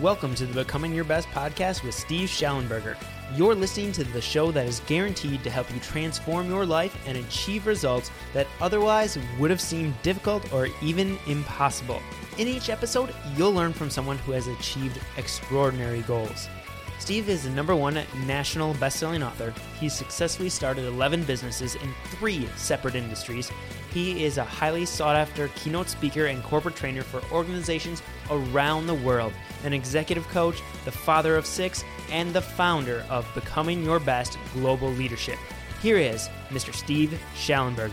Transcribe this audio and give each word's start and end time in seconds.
Welcome 0.00 0.34
to 0.36 0.46
the 0.46 0.64
Becoming 0.64 0.94
Your 0.94 1.04
Best 1.04 1.28
podcast 1.28 1.84
with 1.84 1.94
Steve 1.94 2.30
Shallenberger. 2.30 2.96
You're 3.36 3.54
listening 3.54 3.92
to 3.92 4.02
the 4.02 4.20
show 4.22 4.50
that 4.50 4.64
is 4.64 4.80
guaranteed 4.86 5.44
to 5.44 5.50
help 5.50 5.70
you 5.74 5.78
transform 5.80 6.48
your 6.48 6.64
life 6.64 6.96
and 7.06 7.18
achieve 7.18 7.66
results 7.66 8.10
that 8.32 8.46
otherwise 8.62 9.18
would 9.38 9.50
have 9.50 9.60
seemed 9.60 10.00
difficult 10.00 10.50
or 10.54 10.68
even 10.80 11.18
impossible. 11.26 12.00
In 12.38 12.48
each 12.48 12.70
episode, 12.70 13.14
you'll 13.36 13.52
learn 13.52 13.74
from 13.74 13.90
someone 13.90 14.16
who 14.16 14.32
has 14.32 14.46
achieved 14.46 14.98
extraordinary 15.18 16.00
goals. 16.00 16.48
Steve 16.98 17.28
is 17.28 17.44
the 17.44 17.50
number 17.50 17.76
one 17.76 18.00
national 18.26 18.72
best-selling 18.74 19.22
author. 19.22 19.52
He's 19.78 19.92
successfully 19.92 20.48
started 20.48 20.86
11 20.86 21.24
businesses 21.24 21.74
in 21.74 21.92
three 22.04 22.48
separate 22.56 22.94
industries. 22.94 23.50
He 23.92 24.24
is 24.24 24.38
a 24.38 24.44
highly 24.44 24.86
sought-after 24.86 25.48
keynote 25.56 25.90
speaker 25.90 26.26
and 26.26 26.42
corporate 26.42 26.76
trainer 26.76 27.02
for 27.02 27.22
organizations 27.32 28.02
around 28.30 28.86
the 28.86 28.94
world, 28.94 29.32
an 29.64 29.72
executive 29.72 30.26
coach, 30.28 30.60
the 30.84 30.92
father 30.92 31.36
of 31.36 31.46
six, 31.46 31.84
and 32.10 32.32
the 32.32 32.40
founder 32.40 33.04
of 33.10 33.26
Becoming 33.34 33.84
Your 33.84 34.00
Best 34.00 34.38
Global 34.52 34.90
Leadership. 34.90 35.38
Here 35.82 35.98
is 35.98 36.28
Mr. 36.48 36.74
Steve 36.74 37.18
Shallenberger. 37.34 37.92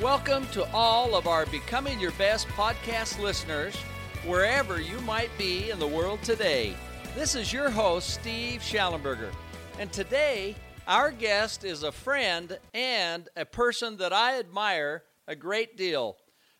Welcome 0.00 0.46
to 0.52 0.64
all 0.72 1.14
of 1.14 1.26
our 1.26 1.46
Becoming 1.46 2.00
Your 2.00 2.12
Best 2.12 2.48
podcast 2.48 3.20
listeners, 3.20 3.76
wherever 4.24 4.80
you 4.80 4.98
might 5.00 5.30
be 5.36 5.70
in 5.70 5.78
the 5.78 5.86
world 5.86 6.22
today. 6.22 6.74
This 7.14 7.34
is 7.34 7.52
your 7.52 7.70
host, 7.70 8.10
Steve 8.10 8.60
Shallenberger. 8.60 9.30
And 9.78 9.92
today, 9.92 10.54
our 10.86 11.10
guest 11.10 11.64
is 11.64 11.82
a 11.82 11.92
friend 11.92 12.58
and 12.72 13.28
a 13.36 13.44
person 13.44 13.96
that 13.98 14.12
I 14.12 14.38
admire 14.38 15.02
a 15.26 15.36
great 15.36 15.76
deal. 15.76 16.16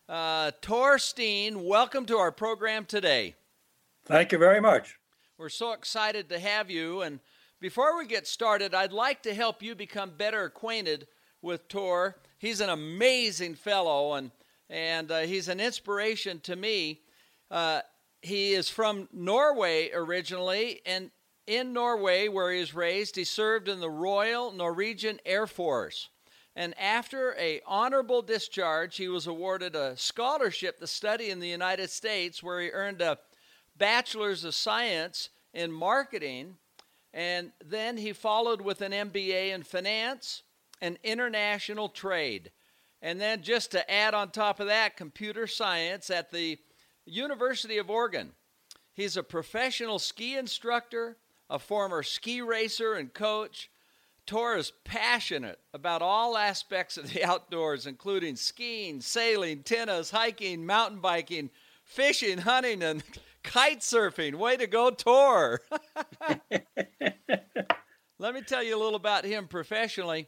Uh, 0.07 0.51
Tor 0.61 0.99
Steen, 0.99 1.63
welcome 1.63 2.05
to 2.05 2.17
our 2.17 2.31
program 2.31 2.85
today. 2.85 3.35
Thank 4.05 4.31
you 4.31 4.37
very 4.37 4.59
much. 4.59 4.97
We're 5.37 5.49
so 5.49 5.73
excited 5.73 6.29
to 6.29 6.39
have 6.39 6.69
you. 6.69 7.01
And 7.01 7.19
before 7.59 7.97
we 7.97 8.07
get 8.07 8.27
started, 8.27 8.73
I'd 8.73 8.91
like 8.91 9.21
to 9.23 9.33
help 9.33 9.61
you 9.61 9.75
become 9.75 10.11
better 10.17 10.43
acquainted 10.43 11.07
with 11.41 11.67
Tor. 11.67 12.17
He's 12.39 12.61
an 12.61 12.69
amazing 12.69 13.55
fellow, 13.55 14.13
and 14.13 14.31
and 14.69 15.11
uh, 15.11 15.19
he's 15.21 15.47
an 15.47 15.59
inspiration 15.59 16.39
to 16.41 16.55
me. 16.55 17.01
Uh, 17.51 17.81
he 18.21 18.53
is 18.53 18.69
from 18.69 19.09
Norway 19.11 19.91
originally, 19.93 20.81
and 20.85 21.11
in 21.45 21.73
Norway, 21.73 22.27
where 22.29 22.51
he 22.51 22.59
was 22.59 22.73
raised, 22.73 23.15
he 23.15 23.23
served 23.23 23.67
in 23.67 23.79
the 23.79 23.89
Royal 23.89 24.51
Norwegian 24.51 25.19
Air 25.25 25.47
Force. 25.47 26.09
And 26.55 26.77
after 26.79 27.35
a 27.37 27.61
honorable 27.65 28.21
discharge, 28.21 28.97
he 28.97 29.07
was 29.07 29.27
awarded 29.27 29.75
a 29.75 29.97
scholarship 29.97 30.79
to 30.79 30.87
study 30.87 31.29
in 31.29 31.39
the 31.39 31.47
United 31.47 31.89
States, 31.89 32.41
where 32.41 32.61
he 32.61 32.69
earned 32.69 33.01
a 33.01 33.17
bachelor's 33.81 34.43
of 34.43 34.53
science 34.53 35.29
in 35.55 35.71
marketing. 35.71 36.55
And 37.15 37.51
then 37.65 37.97
he 37.97 38.13
followed 38.13 38.61
with 38.61 38.81
an 38.81 38.91
MBA 38.91 39.53
in 39.53 39.63
finance 39.63 40.43
and 40.81 40.99
international 41.03 41.89
trade. 41.89 42.51
And 43.01 43.19
then, 43.19 43.41
just 43.41 43.71
to 43.71 43.91
add 43.91 44.13
on 44.13 44.29
top 44.29 44.59
of 44.59 44.67
that, 44.67 44.95
computer 44.95 45.47
science 45.47 46.11
at 46.11 46.29
the 46.29 46.59
University 47.05 47.79
of 47.79 47.89
Oregon. 47.89 48.33
He's 48.93 49.17
a 49.17 49.23
professional 49.23 49.97
ski 49.97 50.37
instructor, 50.37 51.17
a 51.49 51.57
former 51.57 52.03
ski 52.03 52.41
racer 52.43 52.93
and 52.93 53.11
coach. 53.11 53.71
Tor 54.27 54.57
is 54.57 54.71
passionate 54.83 55.59
about 55.73 56.03
all 56.03 56.37
aspects 56.37 56.97
of 56.97 57.11
the 57.11 57.23
outdoors, 57.27 57.87
including 57.87 58.35
skiing, 58.35 59.01
sailing, 59.01 59.63
tennis, 59.63 60.11
hiking, 60.11 60.67
mountain 60.67 60.99
biking, 60.99 61.49
fishing, 61.83 62.37
hunting, 62.37 62.83
and 62.83 63.01
kite 63.43 63.79
surfing. 63.79 64.35
Way 64.35 64.57
to 64.57 64.67
go, 64.67 64.89
Tor! 64.91 65.61
Let 68.19 68.35
me 68.35 68.41
tell 68.41 68.61
you 68.63 68.75
a 68.75 68.79
little 68.81 68.95
about 68.95 69.25
him 69.25 69.47
professionally. 69.47 70.27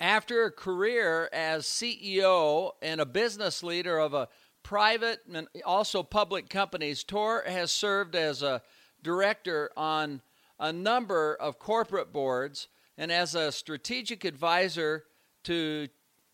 After 0.00 0.44
a 0.44 0.50
career 0.50 1.28
as 1.32 1.64
CEO 1.64 2.70
and 2.80 3.00
a 3.00 3.06
business 3.06 3.62
leader 3.62 3.98
of 3.98 4.14
a 4.14 4.28
private 4.62 5.20
and 5.32 5.46
also 5.64 6.02
public 6.02 6.48
companies, 6.48 7.04
Tor 7.04 7.44
has 7.46 7.70
served 7.70 8.14
as 8.14 8.42
a 8.42 8.62
director 9.02 9.70
on 9.76 10.22
a 10.58 10.72
number 10.72 11.34
of 11.34 11.58
corporate 11.58 12.12
boards 12.12 12.68
and 12.96 13.12
as 13.12 13.34
a 13.34 13.52
strategic 13.52 14.24
advisor 14.24 15.04
to 15.44 15.88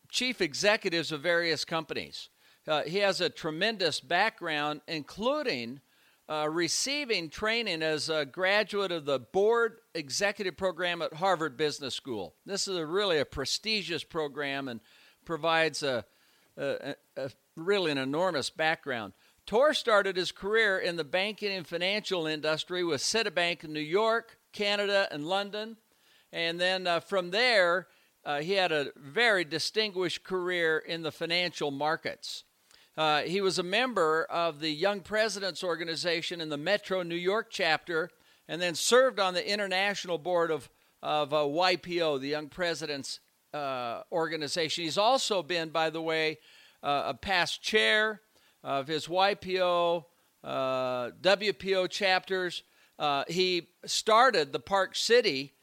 chief 0.09 0.41
executives 0.41 1.11
of 1.11 1.21
various 1.21 1.65
companies. 1.65 2.29
Uh, 2.67 2.83
he 2.83 2.99
has 2.99 3.21
a 3.21 3.29
tremendous 3.29 3.99
background, 3.99 4.81
including 4.87 5.81
uh, 6.29 6.47
receiving 6.47 7.27
training 7.27 7.81
as 7.81 8.07
a 8.07 8.23
graduate 8.23 8.91
of 8.91 9.05
the 9.05 9.17
board 9.17 9.79
executive 9.95 10.55
program 10.55 11.01
at 11.01 11.13
Harvard 11.13 11.57
Business 11.57 11.95
School. 11.95 12.35
This 12.45 12.67
is 12.67 12.77
a 12.77 12.85
really 12.85 13.17
a 13.17 13.25
prestigious 13.25 14.03
program 14.03 14.67
and 14.67 14.79
provides 15.25 15.81
a, 15.81 16.05
a, 16.55 16.95
a 17.17 17.31
really 17.55 17.91
an 17.91 17.97
enormous 17.97 18.51
background. 18.51 19.13
Tor 19.47 19.73
started 19.73 20.15
his 20.15 20.31
career 20.31 20.77
in 20.77 20.97
the 20.97 21.03
banking 21.03 21.51
and 21.51 21.65
financial 21.65 22.27
industry 22.27 22.83
with 22.83 23.01
Citibank 23.01 23.63
in 23.63 23.73
New 23.73 23.79
York, 23.79 24.37
Canada, 24.53 25.07
and 25.09 25.25
London. 25.25 25.77
And 26.31 26.61
then 26.61 26.85
uh, 26.85 26.99
from 26.99 27.31
there, 27.31 27.87
uh, 28.23 28.41
he 28.41 28.53
had 28.53 28.71
a 28.71 28.91
very 28.95 29.43
distinguished 29.43 30.23
career 30.23 30.77
in 30.77 31.01
the 31.01 31.11
financial 31.11 31.71
markets. 31.71 32.43
Uh, 32.99 33.21
he 33.21 33.39
was 33.39 33.57
a 33.57 33.63
member 33.63 34.25
of 34.29 34.59
the 34.59 34.69
Young 34.69 34.99
Presidents 34.99 35.63
Organization 35.63 36.41
in 36.41 36.49
the 36.49 36.57
Metro 36.57 37.01
New 37.01 37.15
York 37.15 37.47
chapter, 37.49 38.09
and 38.49 38.61
then 38.61 38.75
served 38.75 39.21
on 39.21 39.33
the 39.33 39.49
international 39.49 40.17
board 40.17 40.51
of, 40.51 40.69
of 41.01 41.33
uh, 41.33 41.37
YPO, 41.37 42.19
the 42.19 42.27
Young 42.27 42.49
Presidents 42.49 43.21
uh, 43.53 44.01
Organization. 44.11 44.83
He's 44.83 44.97
also 44.97 45.41
been, 45.41 45.69
by 45.69 45.89
the 45.89 46.01
way, 46.01 46.39
uh, 46.83 47.03
a 47.05 47.13
past 47.13 47.61
chair 47.61 48.19
of 48.65 48.89
his 48.89 49.07
YPO, 49.07 50.03
uh, 50.43 51.11
WPO 51.21 51.89
chapters. 51.89 52.63
He 53.29 53.69
started 53.85 54.51
the 54.51 54.59
Park 54.59 54.97
City 54.97 55.53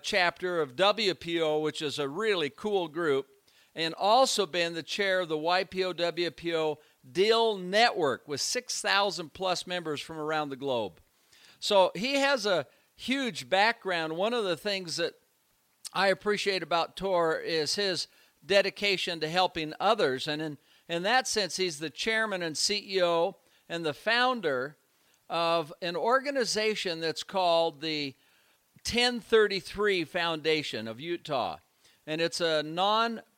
chapter 0.00 0.60
of 0.60 0.76
WPO, 0.76 1.60
which 1.60 1.82
is 1.82 1.98
a 1.98 2.08
really 2.08 2.50
cool 2.50 2.86
group, 2.86 3.26
and 3.74 3.94
also 3.94 4.46
been 4.46 4.74
the 4.74 4.82
chair 4.82 5.20
of 5.20 5.28
the 5.28 5.36
YPO 5.36 5.94
WPO 5.94 6.76
Deal 7.10 7.58
Network 7.58 8.26
with 8.28 8.40
6,000 8.40 9.32
plus 9.32 9.66
members 9.66 10.00
from 10.00 10.18
around 10.18 10.48
the 10.48 10.56
globe. 10.56 11.00
So 11.58 11.90
he 11.94 12.14
has 12.14 12.46
a 12.46 12.66
huge 12.96 13.48
background. 13.48 14.16
One 14.16 14.34
of 14.34 14.44
the 14.44 14.56
things 14.56 14.96
that 14.96 15.14
I 15.92 16.08
appreciate 16.08 16.62
about 16.62 16.96
Tor 16.96 17.38
is 17.38 17.74
his 17.74 18.06
dedication 18.44 19.20
to 19.20 19.28
helping 19.28 19.74
others. 19.80 20.28
And 20.28 20.40
in, 20.40 20.58
in 20.88 21.02
that 21.04 21.26
sense, 21.26 21.56
he's 21.56 21.78
the 21.78 21.90
chairman 21.90 22.42
and 22.42 22.56
CEO 22.56 23.34
and 23.68 23.84
the 23.84 23.94
founder 23.94 24.76
of 25.28 25.72
an 25.80 25.96
organization 25.96 27.00
that's 27.00 27.22
called 27.22 27.80
the 27.80 28.14
1033 28.86 30.04
Foundation 30.04 30.86
of 30.86 31.00
Utah. 31.00 31.56
And 32.06 32.20
it's 32.20 32.40
a 32.40 32.62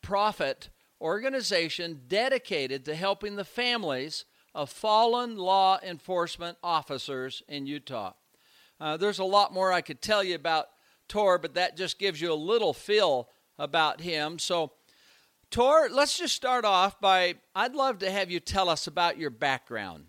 non-profit 0.07 0.71
organization 1.01 2.03
dedicated 2.07 2.85
to 2.85 2.95
helping 2.95 3.37
the 3.37 3.45
families 3.45 4.25
of 4.55 4.71
fallen 4.71 5.37
law 5.37 5.79
enforcement 5.83 6.57
officers 6.63 7.43
in 7.49 7.67
Utah. 7.67 8.13
Uh, 8.81 8.97
there's 8.97 9.19
a 9.19 9.25
lot 9.25 9.53
more 9.53 9.73
I 9.73 9.81
could 9.81 10.01
tell 10.01 10.23
you 10.23 10.35
about 10.35 10.67
Tor, 11.09 11.39
but 11.39 11.55
that 11.55 11.77
just 11.77 11.99
gives 11.99 12.21
you 12.21 12.33
a 12.33 12.35
little 12.35 12.73
feel 12.73 13.29
about 13.59 14.01
him. 14.01 14.39
So, 14.39 14.73
Tor, 15.51 15.89
let's 15.91 16.17
just 16.19 16.35
start 16.35 16.65
off 16.65 17.01
by 17.01 17.35
I'd 17.55 17.75
love 17.75 17.99
to 17.99 18.11
have 18.11 18.31
you 18.31 18.41
tell 18.41 18.69
us 18.69 18.87
about 18.87 19.19
your 19.19 19.31
background. 19.31 20.05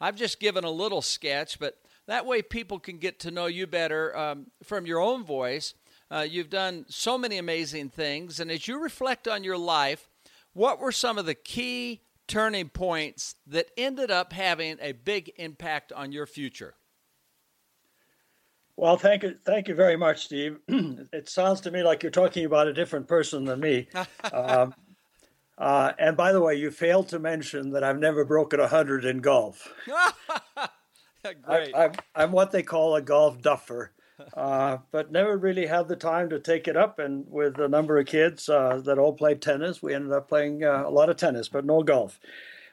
I've 0.00 0.16
just 0.16 0.40
given 0.40 0.64
a 0.64 0.70
little 0.70 1.02
sketch, 1.02 1.58
but 1.58 1.78
that 2.06 2.26
way 2.26 2.42
people 2.42 2.78
can 2.78 2.98
get 2.98 3.20
to 3.20 3.30
know 3.30 3.46
you 3.46 3.66
better 3.66 4.16
um, 4.16 4.46
from 4.62 4.86
your 4.86 5.00
own 5.00 5.24
voice. 5.24 5.74
Uh, 6.12 6.20
you've 6.20 6.50
done 6.50 6.84
so 6.88 7.16
many 7.16 7.38
amazing 7.38 7.88
things, 7.88 8.38
and 8.38 8.50
as 8.50 8.68
you 8.68 8.78
reflect 8.78 9.26
on 9.26 9.42
your 9.42 9.56
life, 9.56 10.10
what 10.52 10.78
were 10.78 10.92
some 10.92 11.16
of 11.16 11.24
the 11.24 11.34
key 11.34 12.02
turning 12.28 12.68
points 12.68 13.36
that 13.46 13.70
ended 13.78 14.10
up 14.10 14.34
having 14.34 14.76
a 14.82 14.92
big 14.92 15.32
impact 15.36 15.90
on 15.90 16.12
your 16.12 16.26
future? 16.26 16.74
Well, 18.76 18.98
thank 18.98 19.22
you, 19.22 19.36
thank 19.44 19.68
you 19.68 19.74
very 19.74 19.96
much, 19.96 20.24
Steve. 20.26 20.58
it 20.68 21.30
sounds 21.30 21.62
to 21.62 21.70
me 21.70 21.82
like 21.82 22.02
you're 22.02 22.12
talking 22.12 22.44
about 22.44 22.66
a 22.66 22.74
different 22.74 23.08
person 23.08 23.44
than 23.44 23.60
me. 23.60 23.88
um, 24.32 24.74
uh, 25.56 25.92
and 25.98 26.14
by 26.14 26.32
the 26.32 26.40
way, 26.40 26.54
you 26.56 26.70
failed 26.70 27.08
to 27.08 27.18
mention 27.18 27.70
that 27.70 27.84
I've 27.84 27.98
never 27.98 28.24
broken 28.24 28.60
a 28.60 28.68
hundred 28.68 29.06
in 29.06 29.18
golf. 29.18 29.72
Great. 31.42 31.74
I, 31.74 31.90
am 32.16 32.32
what 32.32 32.50
they 32.50 32.62
call 32.62 32.96
a 32.96 33.02
golf 33.02 33.40
duffer, 33.40 33.92
uh, 34.34 34.78
but 34.90 35.12
never 35.12 35.36
really 35.36 35.66
had 35.66 35.88
the 35.88 35.96
time 35.96 36.30
to 36.30 36.38
take 36.38 36.68
it 36.68 36.76
up. 36.76 36.98
And 36.98 37.24
with 37.28 37.58
a 37.58 37.68
number 37.68 37.98
of 37.98 38.06
kids 38.06 38.48
uh, 38.48 38.80
that 38.84 38.98
all 38.98 39.12
played 39.12 39.42
tennis, 39.42 39.82
we 39.82 39.94
ended 39.94 40.12
up 40.12 40.28
playing 40.28 40.64
uh, 40.64 40.84
a 40.86 40.90
lot 40.90 41.10
of 41.10 41.16
tennis, 41.16 41.48
but 41.48 41.64
no 41.64 41.82
golf. 41.82 42.20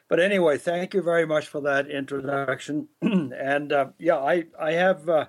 but 0.08 0.20
anyway, 0.20 0.58
thank 0.58 0.94
you 0.94 1.02
very 1.02 1.26
much 1.26 1.46
for 1.46 1.60
that 1.62 1.88
introduction. 1.88 2.88
and 3.02 3.72
uh, 3.72 3.88
yeah, 3.98 4.18
I 4.18 4.44
I 4.58 4.72
have 4.72 5.08
uh, 5.08 5.26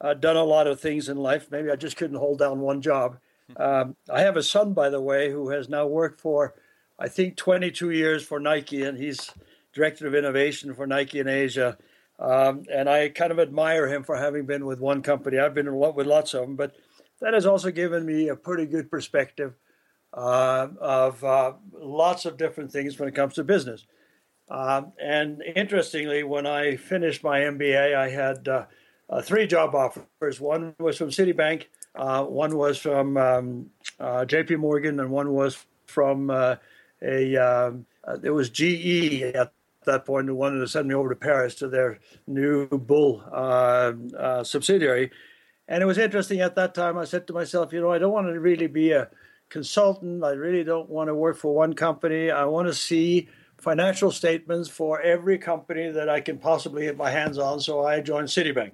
uh, 0.00 0.14
done 0.14 0.36
a 0.36 0.44
lot 0.44 0.66
of 0.66 0.80
things 0.80 1.08
in 1.08 1.16
life. 1.16 1.50
Maybe 1.50 1.70
I 1.70 1.76
just 1.76 1.96
couldn't 1.96 2.18
hold 2.18 2.38
down 2.38 2.60
one 2.60 2.82
job. 2.82 3.18
Um, 3.56 3.96
I 4.10 4.20
have 4.20 4.36
a 4.36 4.42
son, 4.42 4.72
by 4.72 4.88
the 4.88 5.00
way, 5.00 5.30
who 5.30 5.50
has 5.50 5.68
now 5.68 5.86
worked 5.86 6.20
for, 6.20 6.54
I 6.98 7.08
think, 7.08 7.36
22 7.36 7.90
years 7.90 8.24
for 8.24 8.40
Nike, 8.40 8.82
and 8.82 8.98
he's 8.98 9.30
director 9.72 10.06
of 10.06 10.14
innovation 10.14 10.74
for 10.74 10.86
Nike 10.86 11.18
in 11.18 11.28
Asia. 11.28 11.76
Um, 12.18 12.64
and 12.72 12.88
I 12.88 13.08
kind 13.08 13.32
of 13.32 13.38
admire 13.38 13.88
him 13.88 14.04
for 14.04 14.16
having 14.16 14.46
been 14.46 14.66
with 14.66 14.80
one 14.80 15.02
company. 15.02 15.38
I've 15.38 15.54
been 15.54 15.74
with 15.76 16.06
lots 16.06 16.34
of 16.34 16.42
them, 16.42 16.56
but 16.56 16.76
that 17.20 17.34
has 17.34 17.46
also 17.46 17.70
given 17.70 18.04
me 18.06 18.28
a 18.28 18.36
pretty 18.36 18.66
good 18.66 18.90
perspective 18.90 19.54
uh, 20.12 20.68
of 20.80 21.22
uh, 21.24 21.54
lots 21.72 22.24
of 22.24 22.36
different 22.36 22.70
things 22.70 22.98
when 22.98 23.08
it 23.08 23.14
comes 23.14 23.34
to 23.34 23.44
business. 23.44 23.86
Um, 24.48 24.92
and 25.02 25.42
interestingly, 25.56 26.22
when 26.22 26.46
I 26.46 26.76
finished 26.76 27.24
my 27.24 27.40
MBA, 27.40 27.96
I 27.96 28.10
had 28.10 28.46
uh, 28.46 28.66
uh, 29.10 29.22
three 29.22 29.46
job 29.46 29.74
offers. 29.74 30.40
One 30.40 30.74
was 30.78 30.98
from 30.98 31.08
Citibank, 31.08 31.64
uh, 31.96 32.24
one 32.24 32.56
was 32.56 32.78
from 32.78 33.16
um, 33.16 33.70
J.P. 34.26 34.56
Morgan, 34.56 35.00
and 35.00 35.10
one 35.10 35.32
was 35.32 35.64
from 35.86 36.30
a. 36.30 36.58
Um, 37.36 37.86
it 38.22 38.30
was 38.30 38.50
GE 38.50 39.22
at 39.34 39.52
that 39.86 40.04
point 40.04 40.28
who 40.28 40.34
wanted 40.34 40.60
to 40.60 40.68
send 40.68 40.88
me 40.88 40.94
over 40.94 41.08
to 41.10 41.16
Paris 41.16 41.54
to 41.56 41.68
their 41.68 41.98
new 42.26 42.66
Bull 42.68 43.22
uh, 43.32 43.92
uh, 44.18 44.44
subsidiary. 44.44 45.10
And 45.66 45.82
it 45.82 45.86
was 45.86 45.98
interesting 45.98 46.40
at 46.40 46.56
that 46.56 46.74
time. 46.74 46.98
I 46.98 47.04
said 47.04 47.26
to 47.26 47.32
myself, 47.32 47.72
you 47.72 47.80
know, 47.80 47.90
I 47.90 47.98
don't 47.98 48.12
want 48.12 48.26
to 48.26 48.38
really 48.38 48.66
be 48.66 48.92
a 48.92 49.08
consultant. 49.48 50.22
I 50.24 50.32
really 50.32 50.64
don't 50.64 50.90
want 50.90 51.08
to 51.08 51.14
work 51.14 51.36
for 51.36 51.54
one 51.54 51.74
company. 51.74 52.30
I 52.30 52.44
want 52.44 52.68
to 52.68 52.74
see 52.74 53.28
financial 53.56 54.10
statements 54.10 54.68
for 54.68 55.00
every 55.00 55.38
company 55.38 55.90
that 55.90 56.08
I 56.08 56.20
can 56.20 56.38
possibly 56.38 56.82
get 56.82 56.96
my 56.96 57.10
hands 57.10 57.38
on. 57.38 57.60
So 57.60 57.84
I 57.84 58.00
joined 58.00 58.28
Citibank. 58.28 58.72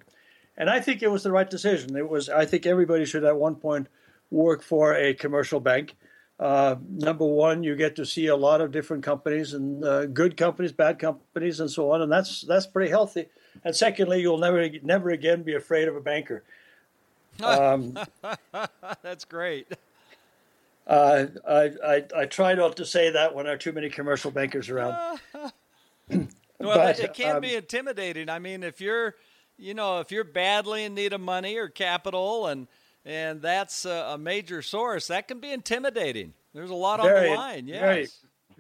And 0.57 0.69
I 0.69 0.81
think 0.81 1.03
it 1.03 1.11
was 1.11 1.23
the 1.23 1.33
right 1.33 1.49
decision. 1.49 1.97
It 1.97 2.09
was. 2.09 2.29
I 2.29 2.45
think 2.45 2.67
everybody 2.67 3.05
should 3.05 3.25
at 3.25 3.37
one 3.37 3.55
point 3.55 3.89
work 4.31 4.63
for 4.63 4.95
a 4.95 5.15
commercial 5.15 5.61
bank. 5.61 5.97
Uh, 6.41 6.77
number 6.89 7.27
one, 7.27 7.63
you 7.63 7.77
get 7.77 7.95
to 7.97 8.07
see 8.07 8.29
a 8.29 8.37
lot 8.37 8.63
of 8.63 8.73
different 8.73 9.05
companies 9.05 9.53
and 9.53 9.85
uh, 9.85 10.07
good 10.07 10.39
companies, 10.39 10.73
bad 10.73 10.99
companies, 10.99 11.61
and 11.61 11.71
so 11.71 11.93
on, 11.93 12.01
and 12.01 12.11
that's 12.11 12.41
that's 12.41 12.67
pretty 12.67 12.91
healthy. 12.91 13.27
And 13.63 13.77
secondly, 13.77 14.23
you'll 14.23 14.39
never 14.39 14.67
never 14.83 15.11
again 15.11 15.43
be 15.43 15.55
afraid 15.55 15.87
of 15.87 15.97
a 15.97 16.01
banker. 16.01 16.43
Um, 17.43 17.97
That's 19.03 19.25
great. 19.25 19.67
Uh, 20.87 21.27
I, 21.49 21.71
I, 21.85 22.05
I 22.17 22.27
try 22.27 22.55
not 22.55 22.77
to 22.77 22.85
say 22.85 23.11
that 23.11 23.35
when 23.35 23.47
there 23.47 23.55
are 23.55 23.59
too 23.59 23.73
many 23.73 23.89
commercial 23.89 24.31
bankers 24.31 24.69
around. 24.69 25.21
well, 25.33 26.27
but, 26.59 26.99
it 26.99 27.15
can 27.15 27.37
um, 27.37 27.43
be 27.43 27.55
intimidating. 27.55 28.29
I 28.29 28.39
mean, 28.41 28.63
if 28.63 28.81
you're, 28.81 29.15
you 29.57 29.75
know, 29.75 30.01
if 30.01 30.11
you're 30.11 30.25
badly 30.25 30.85
in 30.85 30.95
need 30.95 31.13
of 31.13 31.21
money 31.21 31.57
or 31.57 31.69
capital, 31.69 32.47
and 32.49 32.67
and 33.05 33.41
that's 33.41 33.85
a, 33.85 34.13
a 34.13 34.19
major 34.19 34.63
source, 34.63 35.07
that 35.09 35.29
can 35.29 35.41
be 35.41 35.53
intimidating. 35.53 36.35
There's 36.55 36.71
a 36.71 36.75
lot 36.75 37.03
very, 37.03 37.29
on 37.29 37.35
the 37.35 37.41
line. 37.41 37.69
Yes. 37.69 37.81
Very, 37.81 38.09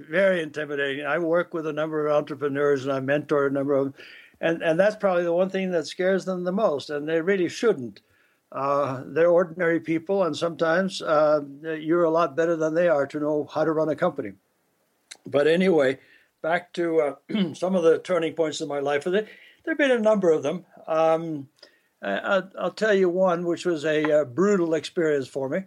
very 0.08 0.42
intimidating. 0.42 1.04
I 1.06 1.18
work 1.18 1.52
with 1.52 1.66
a 1.66 1.72
number 1.72 2.06
of 2.06 2.16
entrepreneurs, 2.16 2.84
and 2.84 2.92
I 2.92 3.00
mentor 3.00 3.46
a 3.46 3.50
number 3.50 3.74
of 3.74 3.84
them, 3.86 3.94
and 4.40 4.62
and 4.62 4.78
that's 4.78 4.96
probably 4.96 5.24
the 5.24 5.32
one 5.32 5.50
thing 5.50 5.70
that 5.72 5.86
scares 5.86 6.24
them 6.24 6.44
the 6.44 6.52
most, 6.52 6.90
and 6.90 7.08
they 7.08 7.20
really 7.20 7.48
shouldn't. 7.48 8.00
Uh, 8.52 9.02
they're 9.06 9.30
ordinary 9.30 9.78
people, 9.78 10.24
and 10.24 10.36
sometimes 10.36 11.02
uh, 11.02 11.40
you're 11.62 12.04
a 12.04 12.10
lot 12.10 12.36
better 12.36 12.56
than 12.56 12.74
they 12.74 12.88
are 12.88 13.06
to 13.06 13.20
know 13.20 13.48
how 13.52 13.64
to 13.64 13.72
run 13.72 13.88
a 13.88 13.96
company. 13.96 14.32
But 15.26 15.46
anyway, 15.46 15.98
back 16.42 16.72
to 16.74 17.00
uh, 17.00 17.14
some 17.54 17.74
of 17.76 17.84
the 17.84 17.98
turning 17.98 18.34
points 18.34 18.60
in 18.60 18.68
my 18.68 18.80
life. 18.80 19.04
There 19.04 19.26
have 19.66 19.78
been 19.78 19.90
a 19.90 19.98
number 19.98 20.32
of 20.32 20.42
them. 20.42 20.64
Um, 20.86 21.48
I, 22.02 22.42
will 22.60 22.70
tell 22.70 22.94
you 22.94 23.08
one, 23.08 23.44
which 23.44 23.66
was 23.66 23.84
a, 23.84 24.02
a 24.04 24.22
uh, 24.22 24.24
brutal 24.24 24.74
experience 24.74 25.28
for 25.28 25.48
me. 25.48 25.64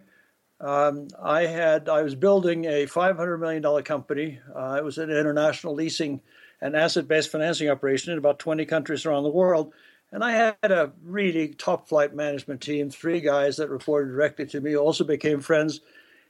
Um, 0.60 1.08
I 1.22 1.46
had 1.46 1.88
I 1.88 2.02
was 2.02 2.14
building 2.14 2.64
a 2.64 2.86
500 2.86 3.38
million 3.38 3.62
dollar 3.62 3.82
company. 3.82 4.40
Uh, 4.54 4.76
it 4.78 4.84
was 4.84 4.98
an 4.98 5.10
international 5.10 5.74
leasing 5.74 6.20
and 6.60 6.74
asset-based 6.74 7.30
financing 7.30 7.68
operation 7.68 8.12
in 8.12 8.18
about 8.18 8.38
20 8.38 8.64
countries 8.64 9.04
around 9.04 9.24
the 9.24 9.30
world 9.30 9.72
and 10.14 10.22
I 10.22 10.30
had 10.30 10.70
a 10.70 10.92
really 11.02 11.48
top 11.48 11.88
flight 11.88 12.14
management 12.14 12.60
team, 12.60 12.88
three 12.88 13.20
guys 13.20 13.56
that 13.56 13.68
reported 13.68 14.12
directly 14.12 14.46
to 14.46 14.60
me, 14.60 14.76
also 14.76 15.02
became 15.02 15.40
friends. 15.40 15.80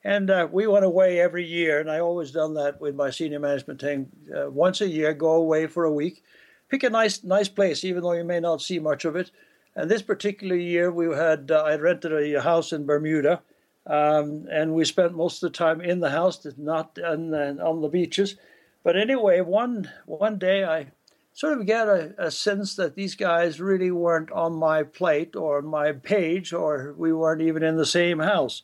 And 0.03 0.31
uh, 0.31 0.49
we 0.51 0.67
went 0.67 0.87
away 0.87 1.21
every 1.21 1.45
year, 1.45 1.81
and 1.81 1.91
I 1.91 2.01
always 2.01 2.31
done 2.31 2.55
that 2.55 2.81
with 2.81 2.95
my 2.95 3.11
senior 3.11 3.41
management 3.41 3.81
team. 3.81 4.07
Uh, 4.35 4.51
once 4.51 4.81
a 4.81 4.89
year, 4.89 5.13
go 5.13 5.33
away 5.33 5.67
for 5.67 5.85
a 5.85 5.93
week, 5.93 6.25
pick 6.71 6.83
a 6.83 6.89
nice 6.89 7.23
nice 7.25 7.51
place, 7.51 7.85
even 7.85 8.03
though 8.03 8.13
you 8.13 8.25
may 8.25 8.41
not 8.41 8.63
see 8.63 8.79
much 8.79 9.05
of 9.05 9.17
it. 9.17 9.31
And 9.77 9.91
this 9.91 10.03
particular 10.03 10.57
year, 10.57 10.93
we 10.93 11.15
had 11.15 11.51
uh, 11.51 11.63
I 11.63 11.77
rented 11.77 12.13
a 12.13 12.41
house 12.41 12.73
in 12.73 12.87
Bermuda, 12.87 13.43
um, 13.87 14.47
and 14.51 14.75
we 14.75 14.85
spent 14.85 15.15
most 15.15 15.43
of 15.43 15.53
the 15.53 15.59
time 15.59 15.81
in 15.81 16.01
the 16.01 16.11
house, 16.11 16.47
not 16.57 16.99
on, 16.99 17.35
on 17.35 17.81
the 17.81 17.89
beaches. 17.89 18.37
But 18.85 18.97
anyway, 18.97 19.41
one 19.41 19.91
one 20.07 20.39
day 20.39 20.65
I 20.65 20.93
sort 21.33 21.59
of 21.59 21.67
get 21.67 21.89
a, 21.89 22.15
a, 22.19 22.31
sense 22.31 22.77
that 22.77 22.95
these 22.95 23.17
guys 23.17 23.61
really 23.61 23.91
weren't 23.91 24.31
on 24.31 24.55
my 24.55 24.85
plate 24.85 25.35
or 25.35 25.61
my 25.63 25.91
page, 25.93 26.53
or 26.53 26.95
we 26.97 27.13
weren't 27.13 27.43
even 27.43 27.63
in 27.63 27.77
the 27.77 27.87
same 27.87 28.21
house. 28.21 28.63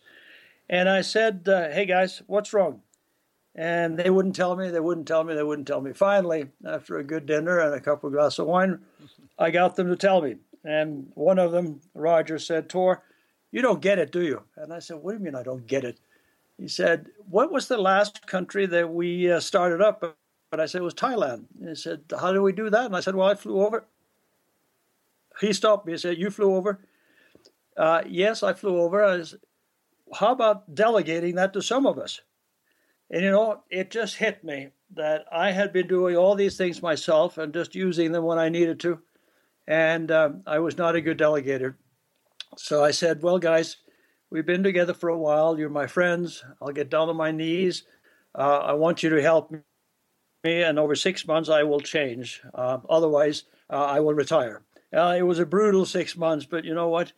And 0.69 0.89
I 0.89 1.01
said, 1.01 1.49
uh, 1.49 1.71
Hey 1.71 1.87
guys, 1.87 2.23
what's 2.27 2.53
wrong? 2.53 2.83
And 3.57 3.99
they 3.99 4.11
wouldn't 4.11 4.37
tell 4.37 4.55
me, 4.55 4.71
they 4.71 4.79
wouldn't 4.79 5.09
tell 5.09 5.25
me, 5.25 5.35
they 5.35 5.43
wouldn't 5.43 5.67
tell 5.67 5.81
me. 5.81 5.93
Finally, 5.93 6.51
after 6.65 6.97
a 6.97 7.05
good 7.05 7.27
dinner 7.27 7.59
and 7.59 7.75
a 7.75 7.81
couple 7.81 8.07
of 8.07 8.15
glasses 8.15 8.39
of 8.39 8.47
wine, 8.47 8.79
I 9.37 9.51
got 9.51 9.75
them 9.75 9.89
to 9.89 9.97
tell 9.97 10.23
me. 10.23 10.37
And 10.65 11.11
one 11.15 11.39
of 11.39 11.53
them, 11.53 11.81
Roger, 11.95 12.39
said, 12.39 12.69
Tor, 12.69 13.03
you 13.51 13.62
don't 13.62 13.81
get 13.81 13.99
it, 13.99 14.12
do 14.12 14.23
you? 14.23 14.43
And 14.57 14.73
I 14.73 14.79
said, 14.79 14.97
What 14.97 15.12
do 15.12 15.19
you 15.19 15.25
mean 15.25 15.35
I 15.35 15.43
don't 15.43 15.67
get 15.67 15.85
it? 15.85 15.99
He 16.59 16.69
said, 16.69 17.07
What 17.29 17.51
was 17.51 17.69
the 17.69 17.79
last 17.79 18.27
country 18.27 18.67
that 18.67 18.93
we 18.93 19.31
uh, 19.31 19.41
started 19.41 19.81
up 19.81 20.17
but 20.51 20.59
I 20.59 20.67
said, 20.67 20.81
it 20.81 20.85
was 20.85 20.95
Thailand. 20.95 21.45
And 21.61 21.69
he 21.69 21.75
said, 21.75 22.03
how 22.19 22.33
do 22.33 22.43
we 22.43 22.53
do 22.53 22.71
that? 22.71 22.87
And 22.87 22.97
I 22.97 23.01
said, 23.01 23.15
well, 23.15 23.29
I 23.29 23.35
flew 23.35 23.61
over. 23.65 23.87
He 25.41 25.53
stopped 25.53 25.87
me 25.87 25.93
and 25.93 26.01
said, 26.01 26.19
you 26.19 26.31
flew 26.31 26.57
over? 26.57 26.81
Uh, 27.77 28.03
yes, 28.07 28.43
I 28.43 28.53
flew 28.53 28.79
over. 28.81 29.05
I 29.05 29.23
said, 29.23 29.41
how 30.12 30.33
about 30.33 30.75
delegating 30.75 31.37
that 31.37 31.53
to 31.53 31.62
some 31.62 31.87
of 31.87 31.99
us? 31.99 32.21
And 33.11 33.23
you 33.23 33.31
know, 33.31 33.62
it 33.71 33.91
just 33.91 34.17
hit 34.17 34.43
me 34.43 34.69
that 34.95 35.25
I 35.31 35.53
had 35.53 35.73
been 35.73 35.87
doing 35.87 36.17
all 36.17 36.35
these 36.35 36.57
things 36.57 36.83
myself 36.83 37.38
and 37.38 37.55
just 37.55 37.76
using 37.76 38.11
them 38.11 38.25
when 38.25 38.38
I 38.38 38.49
needed 38.49 38.81
to. 38.81 39.00
And 39.71 40.11
um, 40.11 40.43
I 40.49 40.59
was 40.59 40.77
not 40.77 40.97
a 40.97 41.00
good 41.00 41.17
delegator. 41.17 41.77
So 42.57 42.83
I 42.83 42.91
said, 42.91 43.23
well, 43.23 43.39
guys, 43.39 43.77
we've 44.29 44.45
been 44.45 44.65
together 44.65 44.93
for 44.93 45.11
a 45.11 45.19
while. 45.19 45.57
You're 45.57 45.71
my 45.71 45.87
friends. 45.87 46.45
I'll 46.61 46.73
get 46.73 46.91
down 46.91 47.09
on 47.09 47.17
my 47.17 47.31
knees. 47.31 47.85
Uh, 48.37 48.59
I 48.59 48.73
want 48.73 49.05
you 49.05 49.11
to 49.11 49.23
help 49.23 49.53
me 49.53 49.61
and 50.45 50.77
over 50.77 50.97
six 50.97 51.25
months 51.25 51.49
I 51.49 51.62
will 51.62 51.79
change. 51.79 52.43
Uh, 52.53 52.79
otherwise, 52.89 53.45
uh, 53.71 53.85
I 53.85 54.00
will 54.00 54.15
retire. 54.15 54.62
Uh, 54.93 55.15
it 55.17 55.23
was 55.23 55.39
a 55.39 55.47
brutal 55.47 55.87
six 55.87 56.17
months, 56.17 56.47
but 56.47 56.65
you 56.65 56.75
know 56.75 56.89
what? 56.89 57.12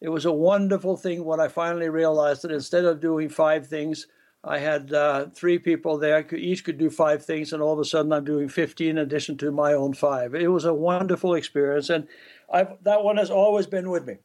It 0.00 0.08
was 0.08 0.24
a 0.24 0.32
wonderful 0.32 0.96
thing 0.96 1.26
when 1.26 1.40
I 1.40 1.48
finally 1.48 1.90
realized 1.90 2.40
that 2.42 2.52
instead 2.52 2.86
of 2.86 3.00
doing 3.00 3.28
five 3.28 3.66
things, 3.66 4.06
I 4.44 4.58
had 4.58 4.92
uh, 4.92 5.26
three 5.34 5.58
people 5.58 5.98
there. 5.98 6.24
Each 6.34 6.64
could 6.64 6.78
do 6.78 6.90
five 6.90 7.24
things, 7.24 7.52
and 7.52 7.60
all 7.60 7.72
of 7.72 7.78
a 7.78 7.84
sudden 7.84 8.12
I'm 8.12 8.24
doing 8.24 8.48
15 8.48 8.90
in 8.90 8.98
addition 8.98 9.36
to 9.38 9.50
my 9.50 9.72
own 9.72 9.94
five. 9.94 10.34
It 10.34 10.48
was 10.48 10.64
a 10.64 10.74
wonderful 10.74 11.34
experience, 11.34 11.90
and 11.90 12.06
I've, 12.50 12.82
that 12.84 13.02
one 13.02 13.16
has 13.16 13.30
always 13.30 13.66
been 13.66 13.90
with 13.90 14.06
me. 14.06 14.16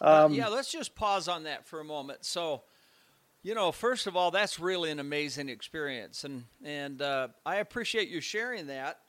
Um, 0.00 0.32
yeah, 0.32 0.46
let's 0.46 0.70
just 0.70 0.94
pause 0.94 1.26
on 1.26 1.42
that 1.44 1.66
for 1.66 1.80
a 1.80 1.84
moment. 1.84 2.24
So, 2.24 2.62
you 3.42 3.54
know, 3.54 3.72
first 3.72 4.06
of 4.06 4.16
all, 4.16 4.30
that's 4.30 4.60
really 4.60 4.92
an 4.92 5.00
amazing 5.00 5.48
experience, 5.48 6.22
and 6.22 6.44
and 6.64 7.02
uh, 7.02 7.28
I 7.44 7.56
appreciate 7.56 8.08
you 8.08 8.20
sharing 8.20 8.68
that. 8.68 9.00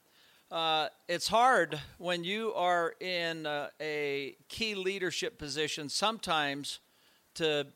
Uh, 0.50 0.88
it's 1.08 1.28
hard 1.28 1.78
when 1.98 2.24
you 2.24 2.52
are 2.54 2.94
in 2.98 3.46
uh, 3.46 3.68
a 3.80 4.36
key 4.48 4.74
leadership 4.74 5.38
position 5.38 5.88
sometimes 5.88 6.80
to 7.34 7.68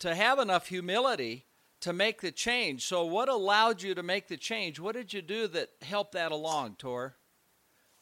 to 0.00 0.14
have 0.14 0.38
enough 0.38 0.66
humility 0.66 1.46
to 1.80 1.92
make 1.92 2.20
the 2.20 2.32
change. 2.32 2.84
So, 2.84 3.04
what 3.04 3.28
allowed 3.28 3.82
you 3.82 3.94
to 3.94 4.02
make 4.02 4.28
the 4.28 4.36
change? 4.36 4.78
What 4.78 4.94
did 4.94 5.12
you 5.12 5.22
do 5.22 5.46
that 5.48 5.70
helped 5.82 6.12
that 6.12 6.32
along, 6.32 6.76
Tor? 6.78 7.16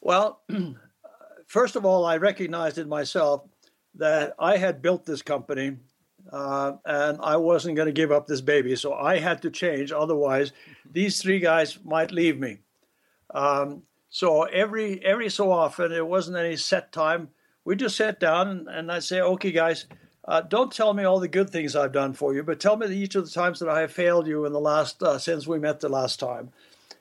Well, 0.01 0.41
first 1.47 1.75
of 1.75 1.85
all, 1.85 2.05
I 2.05 2.17
recognized 2.17 2.77
in 2.77 2.89
myself 2.89 3.43
that 3.95 4.33
I 4.39 4.57
had 4.57 4.81
built 4.81 5.05
this 5.05 5.21
company 5.21 5.77
uh, 6.31 6.73
and 6.85 7.19
I 7.21 7.37
wasn't 7.37 7.75
going 7.75 7.87
to 7.87 7.91
give 7.91 8.11
up 8.11 8.27
this 8.27 8.41
baby. 8.41 8.75
So 8.75 8.93
I 8.93 9.17
had 9.17 9.41
to 9.43 9.51
change. 9.51 9.91
Otherwise, 9.91 10.51
these 10.89 11.21
three 11.21 11.39
guys 11.39 11.79
might 11.83 12.11
leave 12.11 12.39
me. 12.39 12.59
Um, 13.33 13.83
so 14.09 14.43
every 14.43 15.03
every 15.03 15.29
so 15.29 15.51
often, 15.51 15.91
it 15.91 16.05
wasn't 16.05 16.37
any 16.37 16.55
set 16.55 16.91
time. 16.91 17.29
We 17.63 17.75
just 17.75 17.95
sat 17.95 18.19
down 18.19 18.47
and, 18.47 18.67
and 18.67 18.91
I'd 18.91 19.03
say, 19.03 19.21
okay, 19.21 19.51
guys, 19.51 19.85
uh, 20.29 20.41
don't 20.41 20.71
tell 20.71 20.93
me 20.93 21.03
all 21.03 21.19
the 21.19 21.27
good 21.27 21.49
things 21.49 21.75
I've 21.75 21.91
done 21.91 22.13
for 22.13 22.35
you, 22.35 22.43
but 22.43 22.59
tell 22.59 22.77
me 22.77 22.85
each 22.95 23.15
of 23.15 23.25
the 23.25 23.31
times 23.31 23.57
that 23.59 23.67
I 23.67 23.81
have 23.81 23.91
failed 23.91 24.27
you 24.27 24.45
in 24.45 24.53
the 24.53 24.59
last 24.59 25.01
uh, 25.01 25.17
since 25.17 25.47
we 25.47 25.57
met 25.57 25.79
the 25.79 25.89
last 25.89 26.19
time. 26.19 26.51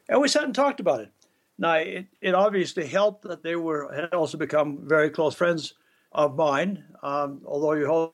And 0.08 0.22
we 0.22 0.28
sat 0.28 0.44
and 0.44 0.54
talked 0.54 0.80
about 0.80 1.00
it. 1.00 1.12
Now, 1.58 1.74
it, 1.74 2.06
it 2.22 2.34
obviously 2.34 2.86
helped 2.86 3.24
that 3.24 3.42
they 3.42 3.54
were 3.54 3.92
had 3.92 4.14
also 4.14 4.38
become 4.38 4.78
very 4.82 5.10
close 5.10 5.34
friends 5.34 5.74
of 6.12 6.36
mine. 6.36 6.82
Um, 7.02 7.42
although 7.44 7.74
you 7.74 8.12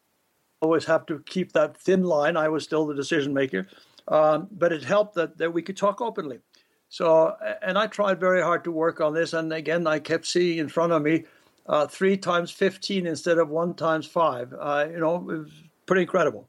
always 0.60 0.84
have 0.86 1.06
to 1.06 1.22
keep 1.26 1.52
that 1.52 1.76
thin 1.76 2.02
line, 2.02 2.36
I 2.36 2.48
was 2.48 2.64
still 2.64 2.84
the 2.84 2.94
decision 2.94 3.32
maker. 3.32 3.68
Um, 4.08 4.48
but 4.50 4.72
it 4.72 4.82
helped 4.82 5.14
that, 5.14 5.38
that 5.38 5.52
we 5.52 5.62
could 5.62 5.76
talk 5.76 6.00
openly. 6.00 6.40
So, 6.88 7.36
and 7.62 7.78
I 7.78 7.86
tried 7.86 8.18
very 8.18 8.42
hard 8.42 8.64
to 8.64 8.72
work 8.72 9.00
on 9.00 9.14
this. 9.14 9.32
And 9.32 9.52
again, 9.52 9.86
I 9.86 10.00
kept 10.00 10.26
seeing 10.26 10.58
in 10.58 10.68
front 10.68 10.92
of 10.92 11.02
me 11.02 11.24
uh, 11.66 11.86
three 11.86 12.16
times 12.16 12.50
15 12.50 13.06
instead 13.06 13.38
of 13.38 13.48
one 13.48 13.74
times 13.74 14.06
five. 14.06 14.52
Uh, 14.58 14.86
you 14.90 14.98
know, 14.98 15.16
it 15.16 15.24
was 15.24 15.50
pretty 15.86 16.02
incredible. 16.02 16.48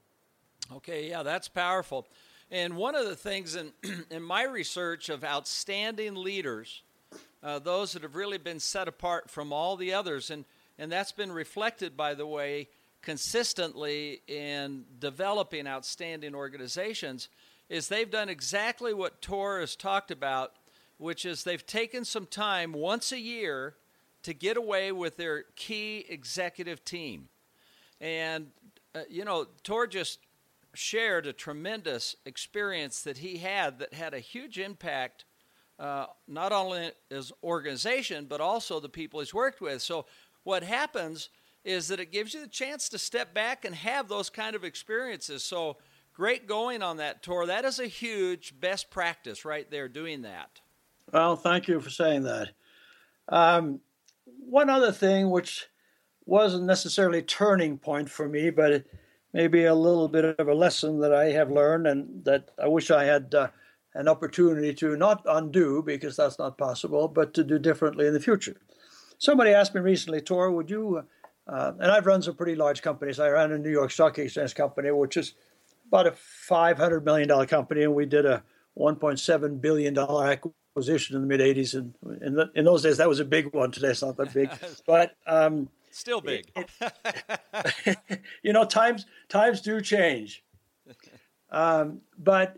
Okay, 0.74 1.10
yeah, 1.10 1.24
that's 1.24 1.48
powerful. 1.48 2.08
And 2.52 2.76
one 2.76 2.96
of 2.96 3.06
the 3.06 3.16
things 3.16 3.56
in, 3.56 3.72
in 4.10 4.22
my 4.22 4.44
research 4.44 5.10
of 5.10 5.24
outstanding 5.24 6.16
leaders, 6.16 6.84
uh, 7.44 7.60
those 7.60 7.94
that 7.94 8.04
have 8.04 8.16
really 8.16 8.38
been 8.38 8.60
set 8.60 8.88
apart 8.88 9.30
from 9.30 9.54
all 9.54 9.78
the 9.78 9.94
others, 9.94 10.30
and, 10.30 10.46
and 10.78 10.92
that's 10.92 11.12
been 11.12 11.32
reflected, 11.32 11.96
by 11.96 12.14
the 12.14 12.28
way, 12.28 12.68
consistently 13.02 14.22
in 14.28 14.84
developing 15.00 15.68
outstanding 15.68 16.34
organizations, 16.34 17.30
is 17.70 17.88
they've 17.88 18.12
done 18.12 18.30
exactly 18.30 18.94
what 18.94 19.22
Tor 19.22 19.60
has 19.60 19.76
talked 19.76 20.12
about, 20.12 20.54
which 20.98 21.26
is 21.26 21.44
they've 21.44 21.66
taken 21.66 22.04
some 22.04 22.26
time 22.26 22.74
once 22.74 23.12
a 23.12 23.20
year 23.20 23.76
to 24.26 24.34
get 24.34 24.58
away 24.58 24.92
with 24.92 25.18
their 25.18 25.46
key 25.56 26.04
executive 26.10 26.84
team. 26.84 27.30
And, 28.02 28.48
uh, 28.96 29.02
you 29.08 29.24
know, 29.24 29.46
Tor 29.64 29.86
just 29.86 30.20
shared 30.74 31.28
a 31.28 31.34
tremendous 31.34 32.16
experience 32.26 33.04
that 33.04 33.20
he 33.20 33.38
had 33.38 33.80
that 33.80 33.94
had 33.94 34.14
a 34.14 34.20
huge 34.20 34.58
impact 34.58 35.26
uh, 35.78 36.08
not 36.28 36.52
only 36.52 36.92
his 37.10 37.32
organization 37.44 38.26
but 38.26 38.42
also 38.42 38.80
the 38.80 38.90
people 38.90 39.20
he's 39.20 39.34
worked 39.34 39.62
with. 39.62 39.82
So 39.82 40.06
what 40.44 40.64
happens 40.64 41.30
is 41.64 41.88
that 41.90 42.00
it 42.00 42.12
gives 42.12 42.34
you 42.34 42.42
the 42.42 42.48
chance 42.48 42.90
to 42.90 42.98
step 42.98 43.34
back 43.34 43.64
and 43.64 43.76
have 43.76 44.08
those 44.08 44.30
kind 44.30 44.56
of 44.56 44.64
experiences. 44.64 45.44
So 45.44 45.78
great 46.14 46.48
going 46.48 46.82
on 46.82 46.98
that 46.98 47.22
Tor. 47.22 47.46
That 47.46 47.64
is 47.64 47.80
a 47.80 47.88
huge 47.88 48.60
best 48.60 48.90
practice 48.90 49.46
right 49.46 49.70
there 49.70 49.88
doing 49.88 50.24
that. 50.24 50.62
Well, 51.14 51.36
thank 51.36 51.68
you 51.68 51.80
for 51.80 51.90
saying 51.90 52.24
that. 52.24 52.50
Um, 53.30 53.82
one 54.26 54.70
other 54.70 54.92
thing, 54.92 55.30
which 55.30 55.68
wasn't 56.26 56.66
necessarily 56.66 57.22
turning 57.22 57.78
point 57.78 58.10
for 58.10 58.28
me, 58.28 58.50
but 58.50 58.84
maybe 59.34 59.66
a 59.66 59.76
little 59.76 60.08
bit 60.08 60.26
of 60.40 60.48
a 60.48 60.54
lesson 60.54 61.00
that 61.00 61.14
I 61.14 61.26
have 61.32 61.52
learned 61.52 61.88
and 61.88 62.24
that 62.26 62.50
I 62.62 62.68
wish 62.68 62.90
I 62.90 63.04
had 63.04 63.36
uh, 63.36 63.50
an 63.94 64.08
opportunity 64.08 64.74
to 64.76 64.96
not 64.96 65.24
undo 65.28 65.84
because 65.86 66.16
that's 66.16 66.40
not 66.40 66.58
possible, 66.58 67.08
but 67.08 67.34
to 67.34 67.44
do 67.44 67.60
differently 67.60 68.08
in 68.08 68.14
the 68.14 68.20
future. 68.20 68.56
Somebody 69.18 69.52
asked 69.52 69.76
me 69.76 69.82
recently, 69.82 70.22
Tor, 70.22 70.52
would 70.52 70.70
you? 70.70 71.04
Uh, 71.48 71.74
and 71.80 71.92
I've 71.92 72.06
run 72.06 72.22
some 72.22 72.36
pretty 72.36 72.56
large 72.56 72.82
companies. 72.82 73.20
I 73.20 73.30
ran 73.30 73.52
a 73.52 73.58
New 73.58 73.70
York 73.70 73.92
Stock 73.92 74.18
Exchange 74.18 74.56
company, 74.56 74.92
which 74.92 75.16
is 75.16 75.34
about 75.88 76.08
a 76.08 76.12
$500 76.12 77.04
million 77.04 77.46
company, 77.46 77.84
and 77.84 77.94
we 77.94 78.06
did 78.06 78.26
a 78.26 78.44
$1.7 78.78 79.62
billion 79.62 79.96
acquisition 80.76 81.16
in 81.16 81.22
the 81.22 81.28
mid 81.28 81.40
80s. 81.40 81.74
And 81.74 81.94
in, 82.22 82.36
the, 82.36 82.52
in, 82.54 82.66
those 82.66 82.84
days, 82.84 82.98
that 82.98 83.08
was 83.08 83.22
a 83.22 83.26
big 83.26 83.54
one. 83.54 83.72
Today, 83.72 83.90
it's 83.90 84.02
not 84.02 84.18
that 84.18 84.34
big. 84.34 84.50
but 84.86 85.16
um, 85.26 85.70
Still 85.92 86.20
big. 86.20 86.52
It, 86.56 86.70
it, 87.86 88.20
you 88.44 88.52
know, 88.52 88.66
times 88.66 89.06
times 89.30 89.62
do 89.62 89.82
change. 89.82 90.44
Um, 91.52 92.02
but 92.18 92.58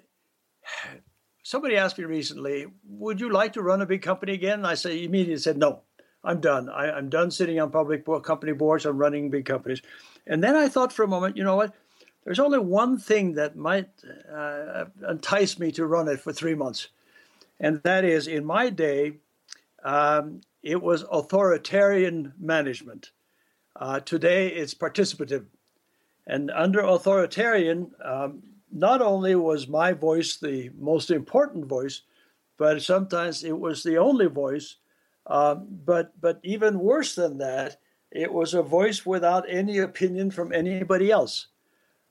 somebody 1.44 1.76
asked 1.76 2.00
me 2.00 2.06
recently, 2.06 2.66
"Would 2.88 3.20
you 3.20 3.30
like 3.30 3.54
to 3.54 3.62
run 3.62 3.82
a 3.82 3.86
big 3.86 4.02
company 4.02 4.34
again?" 4.34 4.66
I 4.66 4.74
say 4.74 5.04
immediately 5.04 5.38
said, 5.38 5.58
"No, 5.58 5.82
I'm 6.24 6.40
done. 6.40 6.68
I, 6.70 6.98
am 6.98 7.10
done 7.10 7.30
sitting 7.30 7.60
on 7.60 7.70
public 7.70 8.06
company 8.24 8.54
boards. 8.54 8.86
I'm 8.86 8.98
running 8.98 9.30
big 9.30 9.46
companies." 9.46 9.84
And 10.26 10.42
then 10.42 10.56
I 10.56 10.68
thought 10.68 10.94
for 10.94 11.04
a 11.04 11.08
moment, 11.08 11.38
you 11.38 11.44
know 11.44 11.58
what? 11.58 11.76
There's 12.24 12.40
only 12.40 12.60
one 12.60 12.98
thing 12.98 13.34
that 13.34 13.56
might 13.56 13.90
uh, 14.34 14.86
entice 15.08 15.60
me 15.60 15.72
to 15.74 15.86
run 15.86 16.08
it 16.08 16.22
for 16.22 16.34
three 16.34 16.56
months, 16.56 16.88
and 17.60 17.82
that 17.84 18.04
is, 18.06 18.28
in 18.28 18.46
my 18.46 18.70
day, 18.70 19.14
um, 19.84 20.42
it 20.64 20.82
was 20.82 21.06
authoritarian 21.12 22.34
management. 22.40 23.12
Uh, 23.76 24.00
today 24.00 24.50
it's 24.50 24.74
participative. 24.74 25.46
And 26.26 26.52
under 26.52 26.82
authoritarian, 26.82 27.92
um, 28.04 28.44
not 28.72 29.02
only 29.02 29.36
was 29.36 29.68
my 29.68 29.94
voice 29.94 30.38
the 30.38 30.70
most 30.78 31.10
important 31.10 31.66
voice, 31.66 32.02
but 32.58 32.82
sometimes 32.82 33.44
it 33.44 33.58
was 33.58 33.84
the 33.84 33.98
only 33.98 34.28
voice. 34.28 34.78
Um, 35.28 35.68
but 35.86 36.20
but 36.20 36.40
even 36.44 36.80
worse 36.80 37.16
than 37.16 37.38
that, 37.38 37.78
it 38.12 38.32
was 38.32 38.54
a 38.54 38.62
voice 38.62 39.06
without 39.06 39.46
any 39.48 39.80
opinion 39.80 40.32
from 40.32 40.52
anybody 40.54 41.12
else. 41.12 41.48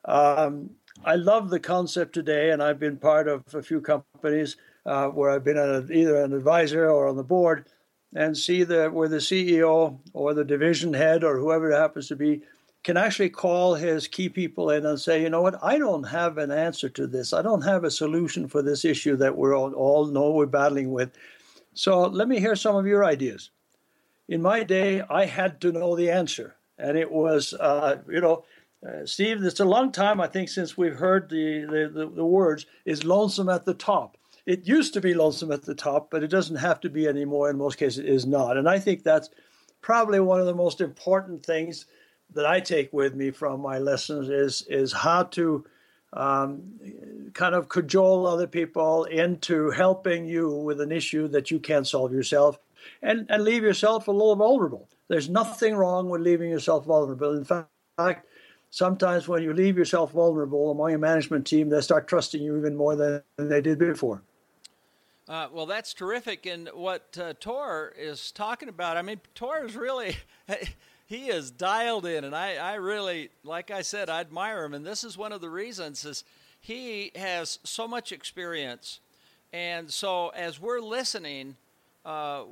Um, 0.05 0.71
I 1.05 1.17
love 1.17 1.51
the 1.51 1.61
concept 1.61 2.15
today, 2.15 2.51
and 2.51 2.63
I've 2.63 2.79
been 2.79 2.97
part 2.97 3.29
of 3.29 3.43
a 3.55 3.63
few 3.63 3.81
companies 3.81 4.57
uh, 4.87 5.09
where 5.09 5.31
I've 5.31 5.45
been 5.45 5.59
a, 5.59 5.85
either 5.93 6.23
an 6.23 6.33
advisor 6.33 6.89
or 6.89 7.09
on 7.09 7.17
the 7.17 7.25
board 7.25 7.67
and 8.15 8.37
see 8.37 8.63
the 8.63 8.89
where 8.89 9.09
the 9.09 9.17
CEO 9.17 9.99
or 10.13 10.33
the 10.33 10.45
division 10.45 10.95
head 10.95 11.25
or 11.25 11.39
whoever 11.39 11.71
it 11.71 11.77
happens 11.77 12.09
to 12.09 12.17
be 12.17 12.43
can 12.85 12.97
actually 12.97 13.31
call 13.31 13.75
his 13.75 14.07
key 14.07 14.29
people 14.29 14.71
in 14.71 14.87
and 14.87 15.01
say, 15.01 15.21
you 15.21 15.29
know 15.29 15.43
what, 15.43 15.59
I 15.61 15.77
don't 15.77 16.05
have 16.05 16.39
an 16.39 16.53
answer 16.53 16.89
to 16.91 17.09
this. 17.09 17.33
I 17.33 17.43
don't 17.43 17.63
have 17.63 17.83
a 17.83 17.91
solution 17.91 18.47
for 18.47 18.63
this 18.63 18.85
issue 18.85 19.17
that 19.17 19.37
we're 19.37 19.57
all, 19.57 19.73
all 19.75 20.07
know 20.07 20.31
we're 20.31 20.47
battling 20.47 20.93
with. 20.93 21.11
So 21.75 22.03
let 22.03 22.29
me 22.29 22.39
hear 22.39 22.55
some 22.55 22.77
of 22.77 22.87
your 22.87 23.05
ideas. 23.05 23.51
In 24.29 24.41
my 24.41 24.63
day, 24.63 25.03
I 25.11 25.25
had 25.25 25.61
to 25.63 25.73
know 25.73 25.97
the 25.97 26.13
answer, 26.13 26.55
and 26.79 26.97
it 26.97 27.11
was, 27.11 27.55
uh, 27.55 27.99
you 28.09 28.21
know, 28.21 28.45
uh, 28.87 29.05
Steve. 29.05 29.43
It's 29.43 29.61
a 29.61 29.65
long 29.65 29.91
time, 29.91 30.21
I 30.21 30.29
think, 30.29 30.49
since 30.49 30.77
we've 30.77 30.97
heard 30.97 31.29
the, 31.29 31.63
the, 31.63 31.91
the, 31.93 32.09
the 32.09 32.25
words 32.25 32.67
"is 32.85 33.05
lonesome 33.05 33.49
at 33.49 33.65
the 33.65 33.75
top." 33.75 34.17
It 34.47 34.67
used 34.67 34.95
to 34.95 35.01
be 35.01 35.13
lonesome 35.13 35.51
at 35.51 35.63
the 35.63 35.75
top, 35.75 36.09
but 36.11 36.23
it 36.23 36.29
doesn't 36.29 36.57
have 36.57 36.81
to 36.81 36.89
be 36.89 37.09
anymore. 37.09 37.51
In 37.51 37.59
most 37.59 37.79
cases, 37.79 37.99
it 37.99 38.07
is 38.07 38.27
not. 38.27 38.57
And 38.57 38.69
I 38.69 38.79
think 38.79 39.03
that's 39.03 39.29
probably 39.83 40.21
one 40.21 40.41
of 40.41 40.47
the 40.47 40.55
most 40.55 40.81
important 40.81 41.45
things 41.45 41.87
that 42.35 42.47
I 42.47 42.61
take 42.61 42.93
with 42.93 43.15
me 43.15 43.31
from 43.31 43.61
my 43.61 43.79
lessons 43.79 44.29
is 44.29 44.63
is 44.69 44.93
how 44.93 45.25
to 45.25 45.65
um, 46.13 46.63
kind 47.35 47.55
of 47.55 47.69
cajole 47.69 48.27
other 48.27 48.47
people 48.47 49.05
into 49.05 49.71
helping 49.71 50.27
you 50.27 50.51
with 50.51 50.81
an 50.81 50.93
issue 50.93 51.29
that 51.29 51.51
you 51.51 51.59
can't 51.59 51.87
solve 51.87 52.13
yourself, 52.13 52.59
and 53.03 53.27
and 53.29 53.43
leave 53.43 53.63
yourself 53.63 54.09
a 54.09 54.13
little 54.13 54.37
vulnerable. 54.37 54.89
There's 55.09 55.29
nothing 55.29 55.75
wrong 55.75 56.09
with 56.09 56.21
leaving 56.21 56.51
yourself 56.51 56.85
vulnerable. 56.87 57.37
In 57.37 57.45
fact, 57.45 58.27
sometimes 58.71 59.29
when 59.29 59.43
you 59.43 59.53
leave 59.53 59.77
yourself 59.77 60.13
vulnerable 60.13 60.71
among 60.71 60.95
a 60.95 60.99
management 60.99 61.47
team, 61.47 61.69
they 61.69 61.81
start 61.81 62.09
trusting 62.09 62.43
you 62.43 62.57
even 62.57 62.77
more 62.77 62.97
than 62.97 63.23
they 63.39 63.61
did 63.61 63.79
before. 63.79 64.23
Uh, 65.29 65.49
well, 65.53 65.67
that's 65.67 65.93
terrific. 65.93 66.47
And 66.47 66.69
what 66.73 67.19
uh, 67.21 67.35
Tor 67.41 67.93
is 67.99 68.31
talking 68.31 68.69
about, 68.69 68.97
I 68.97 69.03
mean, 69.03 69.21
Tor 69.35 69.65
is 69.65 69.75
really, 69.75 70.17
he 71.07 71.29
is 71.29 71.51
dialed 71.51 72.07
in. 72.07 72.23
And 72.23 72.35
I, 72.35 72.57
I 72.57 72.75
really, 72.75 73.31
like 73.43 73.73
I 73.73 73.83
said, 73.83 74.09
I 74.09 74.21
admire 74.21 74.65
him. 74.65 74.73
And 74.73 74.87
this 74.87 75.03
is 75.03 75.19
one 75.19 75.33
of 75.33 75.41
the 75.41 75.51
reasons 75.51 76.05
is 76.05 76.23
he 76.61 77.11
has 77.17 77.59
so 77.65 77.89
much 77.89 78.13
experience. 78.13 79.01
And 79.53 79.91
so 79.91 80.29
as 80.29 80.61
we're 80.61 80.81
listening, 80.81 81.57
uh, 82.05 82.45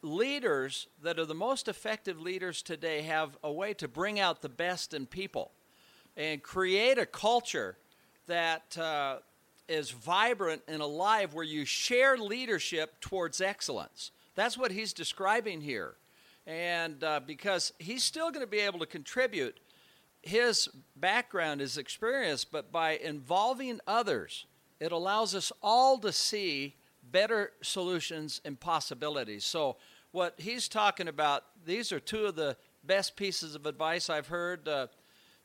leaders 0.00 0.86
that 1.02 1.18
are 1.18 1.26
the 1.26 1.34
most 1.34 1.68
effective 1.68 2.18
leaders 2.18 2.62
today 2.62 3.02
have 3.02 3.36
a 3.42 3.52
way 3.52 3.74
to 3.74 3.88
bring 3.88 4.18
out 4.18 4.40
the 4.40 4.48
best 4.48 4.94
in 4.94 5.04
people 5.04 5.50
and 6.16 6.42
create 6.42 6.96
a 6.96 7.04
culture 7.04 7.76
that 8.26 8.78
uh, 8.78 9.18
is 9.68 9.90
vibrant 9.90 10.62
and 10.68 10.80
alive 10.80 11.34
where 11.34 11.44
you 11.44 11.64
share 11.64 12.16
leadership 12.16 13.00
towards 13.00 13.40
excellence. 13.40 14.10
That's 14.34 14.56
what 14.58 14.70
he's 14.70 14.92
describing 14.92 15.60
here. 15.60 15.94
And 16.46 17.02
uh, 17.02 17.20
because 17.26 17.72
he's 17.78 18.04
still 18.04 18.30
going 18.30 18.44
to 18.44 18.50
be 18.50 18.60
able 18.60 18.78
to 18.78 18.86
contribute 18.86 19.58
his 20.22 20.68
background, 20.94 21.60
his 21.60 21.78
experience, 21.78 22.44
but 22.44 22.70
by 22.70 22.96
involving 22.98 23.80
others, 23.86 24.46
it 24.80 24.92
allows 24.92 25.34
us 25.34 25.52
all 25.62 25.98
to 25.98 26.12
see 26.12 26.74
better 27.10 27.52
solutions 27.62 28.40
and 28.44 28.58
possibilities. 28.58 29.44
So, 29.44 29.76
what 30.12 30.34
he's 30.38 30.68
talking 30.68 31.08
about, 31.08 31.44
these 31.64 31.92
are 31.92 32.00
two 32.00 32.26
of 32.26 32.36
the 32.36 32.56
best 32.84 33.16
pieces 33.16 33.54
of 33.54 33.66
advice 33.66 34.08
I've 34.08 34.28
heard. 34.28 34.66
Uh, 34.66 34.86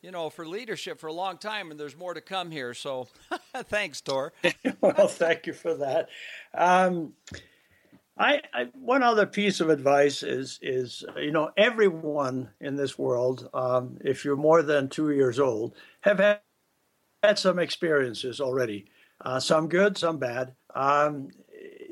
you 0.01 0.11
know, 0.11 0.29
for 0.29 0.47
leadership 0.47 0.99
for 0.99 1.07
a 1.07 1.13
long 1.13 1.37
time, 1.37 1.71
and 1.71 1.79
there's 1.79 1.97
more 1.97 2.13
to 2.13 2.21
come 2.21 2.51
here. 2.51 2.73
So, 2.73 3.07
thanks, 3.55 4.01
Tor. 4.01 4.33
well, 4.81 5.07
thank 5.07 5.47
you 5.47 5.53
for 5.53 5.75
that. 5.75 6.09
Um, 6.53 7.13
I, 8.17 8.41
I, 8.53 8.67
one 8.73 9.03
other 9.03 9.25
piece 9.25 9.61
of 9.61 9.69
advice 9.69 10.21
is 10.21 10.59
is 10.61 11.03
you 11.17 11.31
know 11.31 11.51
everyone 11.55 12.49
in 12.59 12.75
this 12.75 12.97
world, 12.97 13.49
um, 13.53 13.97
if 14.01 14.25
you're 14.25 14.35
more 14.35 14.61
than 14.61 14.89
two 14.89 15.11
years 15.11 15.39
old, 15.39 15.75
have 16.01 16.19
had, 16.19 16.39
had 17.23 17.39
some 17.39 17.59
experiences 17.59 18.41
already, 18.41 18.87
uh, 19.21 19.39
some 19.39 19.69
good, 19.69 19.97
some 19.97 20.17
bad. 20.17 20.53
Um, 20.75 21.29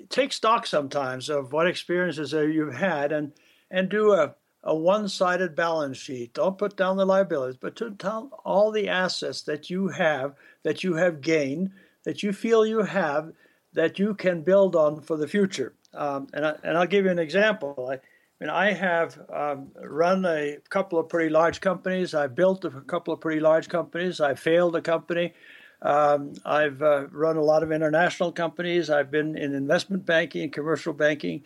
take 0.10 0.34
stock 0.34 0.66
sometimes 0.66 1.30
of 1.30 1.54
what 1.54 1.68
experiences 1.68 2.34
you've 2.34 2.76
had 2.76 3.12
and 3.12 3.34
and 3.72 3.90
do 3.90 4.14
a 4.14 4.36
a 4.64 4.76
one-sided 4.76 5.56
balance 5.56 5.98
sheet. 5.98 6.34
Don't 6.34 6.58
put 6.58 6.76
down 6.76 6.98
the 6.98 7.06
liabilities, 7.06 7.58
but 7.60 7.76
to 7.78 7.92
tell 7.92 8.42
all 8.44 8.72
the 8.72 8.90
assets 8.90 9.42
that 9.44 9.70
you 9.70 9.88
have, 9.90 10.36
that 10.64 10.84
you 10.84 10.96
have 10.96 11.22
gained, 11.22 11.72
that 12.04 12.24
you 12.24 12.34
feel 12.34 12.66
you 12.66 12.84
have, 12.84 13.32
that 13.74 14.00
you 14.00 14.14
can 14.14 14.42
build 14.42 14.76
on 14.76 15.02
for 15.02 15.18
the 15.18 15.28
future. 15.28 15.74
Um, 15.94 16.28
and, 16.34 16.46
I, 16.46 16.56
and 16.64 16.78
I'll 16.78 16.88
give 16.88 17.06
you 17.06 17.12
an 17.12 17.20
example. 17.20 17.88
I, 17.90 17.96
I 17.96 18.00
mean, 18.40 18.50
I 18.50 18.72
have 18.74 19.20
um, 19.34 19.72
run 19.82 20.26
a 20.26 20.58
couple 20.70 21.00
of 21.00 21.10
pretty 21.10 21.30
large 21.30 21.62
companies. 21.62 22.14
I 22.14 22.28
built 22.28 22.64
a 22.66 22.70
couple 22.70 23.14
of 23.14 23.20
pretty 23.20 23.42
large 23.42 23.70
companies. 23.70 24.22
I 24.22 24.36
failed 24.36 24.76
a 24.76 24.82
company. 24.82 25.34
Um, 25.82 26.34
I've 26.46 26.82
uh, 26.82 27.08
run 27.08 27.38
a 27.38 27.44
lot 27.44 27.64
of 27.64 27.72
international 27.72 28.32
companies. 28.32 28.90
I've 28.90 29.12
been 29.12 29.38
in 29.38 29.54
investment 29.54 30.06
banking, 30.06 30.44
and 30.44 30.54
commercial 30.54 30.94
banking. 30.94 31.44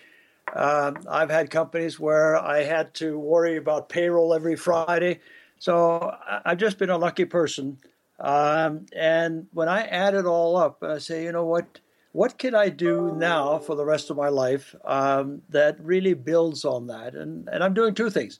Um, 0.53 0.97
I've 1.09 1.29
had 1.29 1.49
companies 1.49 1.99
where 1.99 2.35
I 2.37 2.63
had 2.63 2.93
to 2.95 3.17
worry 3.17 3.57
about 3.57 3.89
payroll 3.89 4.33
every 4.33 4.55
Friday. 4.55 5.19
So 5.57 6.15
I've 6.45 6.57
just 6.57 6.77
been 6.77 6.89
a 6.89 6.97
lucky 6.97 7.25
person. 7.25 7.77
Um, 8.19 8.85
and 8.95 9.47
when 9.53 9.69
I 9.69 9.83
add 9.87 10.13
it 10.13 10.25
all 10.25 10.57
up, 10.57 10.83
I 10.83 10.97
say, 10.97 11.23
you 11.23 11.31
know 11.31 11.45
what? 11.45 11.79
What 12.11 12.37
can 12.37 12.53
I 12.53 12.69
do 12.69 13.15
now 13.17 13.57
for 13.57 13.75
the 13.75 13.85
rest 13.85 14.11
of 14.11 14.17
my 14.17 14.29
life 14.29 14.75
um, 14.85 15.41
that 15.49 15.83
really 15.83 16.13
builds 16.13 16.63
on 16.63 16.85
that? 16.87 17.15
And, 17.15 17.49
and 17.49 17.63
I'm 17.63 17.73
doing 17.73 17.95
two 17.95 18.11
things. 18.11 18.39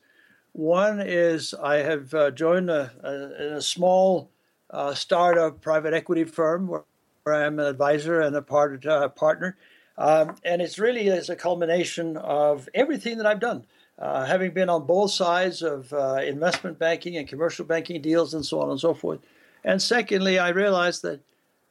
One 0.52 1.02
is 1.02 1.56
I 1.56 1.78
have 1.78 2.14
uh, 2.14 2.30
joined 2.30 2.70
a, 2.70 2.92
a, 3.04 3.56
a 3.56 3.62
small 3.62 4.30
uh, 4.70 4.94
startup 4.94 5.62
private 5.62 5.94
equity 5.94 6.24
firm 6.24 6.68
where, 6.68 6.84
where 7.24 7.44
I'm 7.44 7.58
an 7.58 7.66
advisor 7.66 8.22
and 8.22 8.36
a 8.36 8.44
part, 8.44 8.86
uh, 8.86 9.10
partner. 9.10 9.58
Um, 9.98 10.36
and 10.44 10.62
it's 10.62 10.80
really 10.80 11.08
is 11.08 11.30
a 11.30 11.36
culmination 11.36 12.18
of 12.18 12.68
everything 12.74 13.18
that 13.18 13.28
I've 13.28 13.40
done. 13.40 13.66
Uh, 14.00 14.26
having 14.26 14.52
been 14.52 14.70
on 14.70 14.88
both 14.88 15.12
sides 15.12 15.62
of 15.62 15.94
uh, 15.94 16.16
investment 16.16 16.80
banking 16.80 17.16
and 17.16 17.28
commercial 17.28 17.64
banking 17.64 18.02
deals 18.02 18.34
and 18.34 18.44
so 18.44 18.60
on 18.60 18.72
and 18.72 18.80
so 18.80 18.94
forth. 18.94 19.20
And 19.64 19.82
secondly, 19.82 20.40
I 20.40 20.50
realized 20.50 21.04
that 21.04 21.22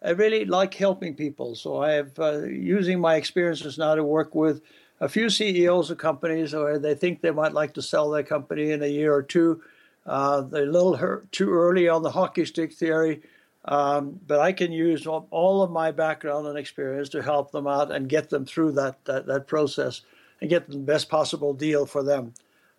I 0.05 0.11
really 0.11 0.45
like 0.45 0.75
helping 0.75 1.15
people. 1.15 1.57
So 1.57 1.83
I 1.83 1.93
have 1.93 2.19
uh, 2.19 2.45
using 2.45 3.01
my 3.01 3.17
experiences 3.17 3.77
now 3.77 3.97
to 3.97 4.05
work 4.05 4.35
with 4.35 4.63
a 5.01 5.09
few 5.09 5.29
CEOs 5.29 5.91
of 5.91 5.99
companies 5.99 6.55
where 6.55 6.79
they 6.79 6.95
think 6.95 7.21
they 7.21 7.33
might 7.33 7.53
like 7.53 7.75
to 7.75 7.83
sell 7.83 8.11
their 8.11 8.23
company 8.23 8.71
in 8.71 8.83
a 8.83 8.87
year 8.87 9.13
or 9.13 9.23
two. 9.23 9.61
Uh, 10.07 10.43
they're 10.43 10.69
a 10.69 10.73
little 10.73 11.23
too 11.33 11.51
early 11.51 11.89
on 11.89 12.03
the 12.03 12.11
hockey 12.11 12.45
stick 12.45 12.73
theory. 12.73 13.23
Um, 13.65 14.19
but 14.27 14.41
I 14.41 14.53
can 14.53 14.73
use 14.73 15.07
all 15.07 15.63
of 15.63 15.71
my 15.71 15.93
background 15.93 16.47
and 16.47 16.59
experience 16.59 17.09
to 17.11 17.23
help 17.23 17.53
them 17.53 17.67
out 17.67 17.93
and 17.93 18.09
get 18.09 18.29
them 18.29 18.45
through 18.45 18.73
that 18.73 19.05
that, 19.05 19.27
that 19.27 19.47
process 19.47 20.03
and 20.41 20.51
get 20.51 20.69
the 20.69 20.79
best 20.79 21.09
possible 21.09 21.55
deal 21.55 21.87
for 21.87 22.03
them. 22.03 22.35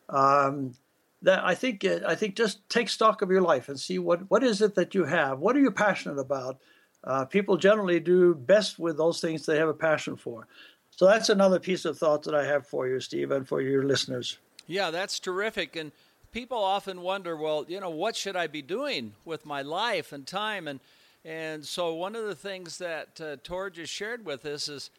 Um, 0.10 0.74
that 1.22 1.44
I 1.44 1.56
think 1.56 1.86
I 1.86 2.16
think 2.16 2.36
just 2.36 2.68
take 2.70 2.90
stock 2.90 3.22
of 3.22 3.32
your 3.32 3.42
life 3.42 3.70
and 3.70 3.80
see 3.80 3.98
what 3.98 4.30
what 4.30 4.44
is 4.44 4.62
it 4.62 4.76
that 4.76 4.94
you 4.94 5.06
have. 5.06 5.40
What 5.40 5.56
are 5.56 5.62
you 5.62 5.72
passionate 5.72 6.20
about? 6.20 6.60
Uh, 7.04 7.26
people 7.26 7.58
generally 7.58 8.00
do 8.00 8.34
best 8.34 8.78
with 8.78 8.98
those 8.98 9.20
things 9.20 9.46
they 9.46 9.58
have 9.58 9.70
a 9.70 9.74
passion 9.74 10.16
for. 10.16 10.48
So 10.92 11.06
that's 11.06 11.30
another 11.30 11.60
piece 11.60 11.86
of 11.86 11.98
thought 11.98 12.24
that 12.24 12.36
I 12.36 12.46
have 12.46 12.68
for 12.68 12.88
you, 12.88 13.00
Steve, 13.00 13.32
and 13.32 13.48
for 13.48 13.62
your 13.62 13.84
listeners. 13.84 14.38
Yeah, 14.68 14.92
that's 14.92 15.20
terrific. 15.20 15.76
And 15.76 15.92
people 16.34 16.58
often 16.58 17.02
wonder, 17.02 17.38
well, 17.38 17.64
you 17.68 17.80
know, 17.80 17.92
what 17.92 18.16
should 18.16 18.36
I 18.36 18.48
be 18.48 18.62
doing 18.62 19.14
with 19.24 19.46
my 19.46 19.62
life 19.62 20.12
and 20.12 20.28
time? 20.28 20.68
And 20.68 20.80
and 21.24 21.66
so 21.66 21.94
one 21.94 22.18
of 22.18 22.26
the 22.26 22.36
things 22.36 22.80
that 22.80 23.22
uh, 23.22 23.38
Tor 23.44 23.70
just 23.70 23.94
shared 23.94 24.26
with 24.26 24.46
us 24.46 24.68
is 24.68 24.90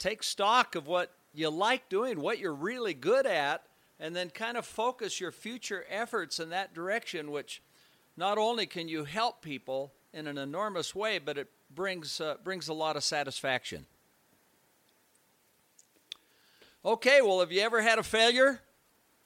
take 0.00 0.24
stock 0.24 0.74
of 0.74 0.88
what 0.88 1.12
you 1.32 1.48
like 1.48 1.88
doing, 1.88 2.20
what 2.20 2.40
you're 2.40 2.52
really 2.52 2.92
good 2.92 3.24
at, 3.24 3.62
and 4.00 4.16
then 4.16 4.30
kind 4.30 4.56
of 4.56 4.66
focus 4.66 5.20
your 5.20 5.30
future 5.30 5.84
efforts 5.88 6.40
in 6.40 6.48
that 6.50 6.74
direction. 6.74 7.30
Which 7.30 7.62
not 8.16 8.36
only 8.36 8.66
can 8.66 8.88
you 8.88 9.04
help 9.04 9.42
people 9.42 9.92
in 10.12 10.26
an 10.26 10.38
enormous 10.38 10.92
way, 10.92 11.18
but 11.18 11.38
it 11.38 11.48
brings 11.72 12.20
uh, 12.20 12.36
brings 12.42 12.66
a 12.66 12.74
lot 12.74 12.96
of 12.96 13.04
satisfaction. 13.04 13.86
Okay, 16.82 17.20
well, 17.20 17.40
have 17.40 17.52
you 17.52 17.60
ever 17.60 17.82
had 17.82 17.98
a 17.98 18.02
failure? 18.02 18.60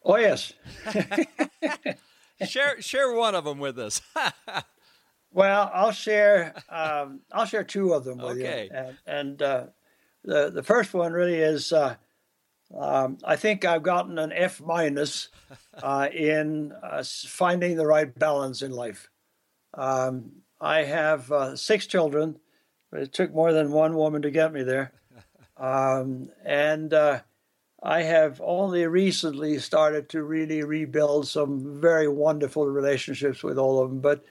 Oh 0.04 0.16
yes. 0.16 0.52
share 2.46 2.80
share 2.82 3.12
one 3.12 3.34
of 3.34 3.44
them 3.44 3.58
with 3.58 3.78
us. 3.78 4.02
well, 5.32 5.70
I'll 5.72 5.92
share 5.92 6.54
um, 6.68 7.20
I'll 7.32 7.46
share 7.46 7.64
two 7.64 7.92
of 7.94 8.04
them 8.04 8.18
with 8.18 8.38
okay. 8.38 8.68
you. 8.70 8.76
And, 8.76 8.96
and 9.06 9.42
uh, 9.42 9.66
the 10.24 10.50
the 10.50 10.62
first 10.62 10.92
one 10.92 11.12
really 11.12 11.36
is 11.36 11.72
uh, 11.72 11.96
um, 12.76 13.18
I 13.24 13.36
think 13.36 13.64
I've 13.64 13.82
gotten 13.82 14.18
an 14.18 14.32
F 14.32 14.60
minus 14.60 15.28
uh, 15.82 16.08
in 16.12 16.72
uh, 16.82 17.02
finding 17.26 17.76
the 17.76 17.86
right 17.86 18.12
balance 18.18 18.62
in 18.62 18.72
life. 18.72 19.08
Um, 19.72 20.42
I 20.60 20.82
have 20.84 21.30
uh, 21.30 21.56
six 21.56 21.86
children, 21.86 22.38
but 22.90 23.00
it 23.00 23.12
took 23.12 23.32
more 23.32 23.52
than 23.52 23.72
one 23.72 23.94
woman 23.94 24.22
to 24.22 24.30
get 24.30 24.52
me 24.52 24.62
there. 24.62 24.92
Um, 25.56 26.30
and 26.44 26.92
uh, 26.92 27.20
I 27.86 28.02
have 28.04 28.40
only 28.42 28.86
recently 28.86 29.58
started 29.58 30.08
to 30.08 30.22
really 30.22 30.62
rebuild 30.62 31.28
some 31.28 31.82
very 31.82 32.08
wonderful 32.08 32.66
relationships 32.66 33.42
with 33.42 33.58
all 33.58 33.82
of 33.82 33.90
them. 33.90 34.00
But, 34.00 34.24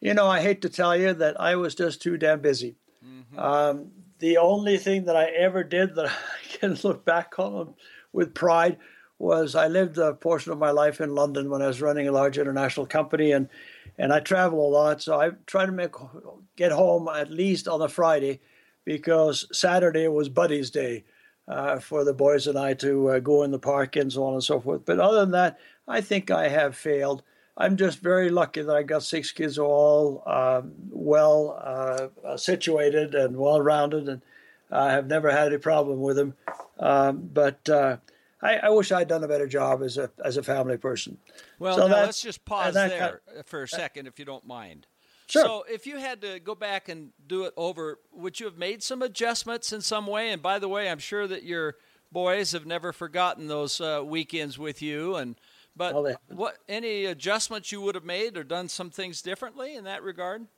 you 0.00 0.14
know, 0.14 0.28
I 0.28 0.40
hate 0.40 0.62
to 0.62 0.68
tell 0.68 0.96
you 0.96 1.12
that 1.12 1.40
I 1.40 1.56
was 1.56 1.74
just 1.74 2.00
too 2.00 2.16
damn 2.16 2.40
busy. 2.40 2.76
Mm-hmm. 3.04 3.38
Um, 3.40 3.90
the 4.20 4.36
only 4.36 4.78
thing 4.78 5.06
that 5.06 5.16
I 5.16 5.24
ever 5.24 5.64
did 5.64 5.96
that 5.96 6.06
I 6.06 6.56
can 6.58 6.78
look 6.84 7.04
back 7.04 7.40
on 7.40 7.74
with 8.12 8.34
pride 8.34 8.78
was 9.18 9.56
I 9.56 9.66
lived 9.66 9.98
a 9.98 10.14
portion 10.14 10.52
of 10.52 10.58
my 10.58 10.70
life 10.70 11.00
in 11.00 11.12
London 11.12 11.50
when 11.50 11.60
I 11.60 11.66
was 11.66 11.82
running 11.82 12.06
a 12.06 12.12
large 12.12 12.38
international 12.38 12.86
company, 12.86 13.30
and 13.30 13.48
and 13.96 14.12
I 14.12 14.18
travel 14.18 14.66
a 14.66 14.70
lot. 14.70 15.00
So 15.00 15.20
I 15.20 15.30
try 15.46 15.64
to 15.64 15.70
make 15.70 15.92
get 16.56 16.72
home 16.72 17.08
at 17.08 17.30
least 17.30 17.68
on 17.68 17.82
a 17.82 17.88
Friday, 17.88 18.40
because 18.84 19.46
Saturday 19.52 20.08
was 20.08 20.28
Buddy's 20.28 20.70
Day 20.70 21.04
uh, 21.48 21.78
for 21.78 22.04
the 22.04 22.14
boys 22.14 22.46
and 22.46 22.58
I 22.58 22.74
to 22.74 23.10
uh, 23.10 23.18
go 23.18 23.42
in 23.42 23.50
the 23.50 23.58
park 23.58 23.96
and 23.96 24.12
so 24.12 24.24
on 24.24 24.34
and 24.34 24.44
so 24.44 24.60
forth. 24.60 24.82
But 24.84 25.00
other 25.00 25.20
than 25.20 25.32
that, 25.32 25.58
I 25.86 26.00
think 26.00 26.30
I 26.30 26.48
have 26.48 26.76
failed. 26.76 27.22
I'm 27.56 27.76
just 27.76 27.98
very 27.98 28.30
lucky 28.30 28.62
that 28.62 28.74
I 28.74 28.82
got 28.82 29.02
six 29.02 29.30
kids 29.30 29.58
all 29.58 30.22
um, 30.26 30.72
well 30.90 31.58
uh, 31.62 32.36
situated 32.36 33.14
and 33.14 33.36
well 33.36 33.60
rounded, 33.60 34.08
and 34.08 34.22
I 34.70 34.92
have 34.92 35.06
never 35.06 35.30
had 35.30 35.48
any 35.48 35.58
problem 35.58 36.00
with 36.00 36.16
them. 36.16 36.34
Um, 36.78 37.28
but 37.32 37.68
uh, 37.68 37.98
I, 38.40 38.56
I, 38.56 38.68
wish 38.70 38.90
I'd 38.90 39.08
done 39.08 39.22
a 39.22 39.28
better 39.28 39.46
job 39.46 39.82
as 39.82 39.98
a 39.98 40.10
as 40.24 40.38
a 40.38 40.42
family 40.42 40.78
person. 40.78 41.18
Well, 41.58 41.76
so 41.76 41.86
let's 41.86 42.22
just 42.22 42.44
pause 42.44 42.74
there 42.74 43.20
for 43.44 43.62
a 43.62 43.68
second, 43.68 44.06
if 44.06 44.18
you 44.18 44.24
don't 44.24 44.46
mind. 44.46 44.86
Sure. 45.32 45.44
So, 45.46 45.64
if 45.66 45.86
you 45.86 45.96
had 45.96 46.20
to 46.20 46.40
go 46.40 46.54
back 46.54 46.90
and 46.90 47.08
do 47.26 47.44
it 47.44 47.54
over, 47.56 47.98
would 48.12 48.38
you 48.38 48.44
have 48.44 48.58
made 48.58 48.82
some 48.82 49.00
adjustments 49.00 49.72
in 49.72 49.80
some 49.80 50.06
way? 50.06 50.30
And 50.30 50.42
by 50.42 50.58
the 50.58 50.68
way, 50.68 50.90
I'm 50.90 50.98
sure 50.98 51.26
that 51.26 51.42
your 51.42 51.76
boys 52.12 52.52
have 52.52 52.66
never 52.66 52.92
forgotten 52.92 53.48
those 53.48 53.80
uh, 53.80 54.02
weekends 54.04 54.58
with 54.58 54.82
you. 54.82 55.16
And 55.16 55.36
but 55.74 55.94
well, 55.94 56.14
what 56.28 56.58
any 56.68 57.06
adjustments 57.06 57.72
you 57.72 57.80
would 57.80 57.94
have 57.94 58.04
made 58.04 58.36
or 58.36 58.44
done 58.44 58.68
some 58.68 58.90
things 58.90 59.22
differently 59.22 59.74
in 59.74 59.84
that 59.84 60.02
regard? 60.02 60.48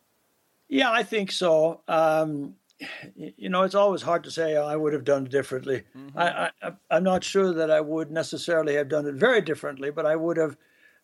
Yeah, 0.69 0.91
I 0.91 1.05
think 1.05 1.31
so. 1.31 1.83
Um, 1.87 2.57
you 3.15 3.51
know, 3.51 3.63
it's 3.63 3.77
always 3.77 4.03
hard 4.03 4.25
to 4.25 4.33
say 4.33 4.57
oh, 4.57 4.67
I 4.67 4.75
would 4.75 4.93
have 4.93 5.05
done 5.05 5.27
it 5.27 5.31
differently. 5.31 5.85
Mm-hmm. 5.97 6.19
I, 6.19 6.51
I, 6.61 6.73
I'm 6.91 7.05
not 7.05 7.23
sure 7.23 7.55
that 7.55 7.71
I 7.71 7.81
would 7.81 8.11
necessarily 8.11 8.75
have 8.75 8.89
done 8.89 9.07
it 9.07 9.15
very 9.15 9.41
differently, 9.41 9.93
but 9.93 10.05
I 10.05 10.17
would 10.17 10.37
have 10.37 10.57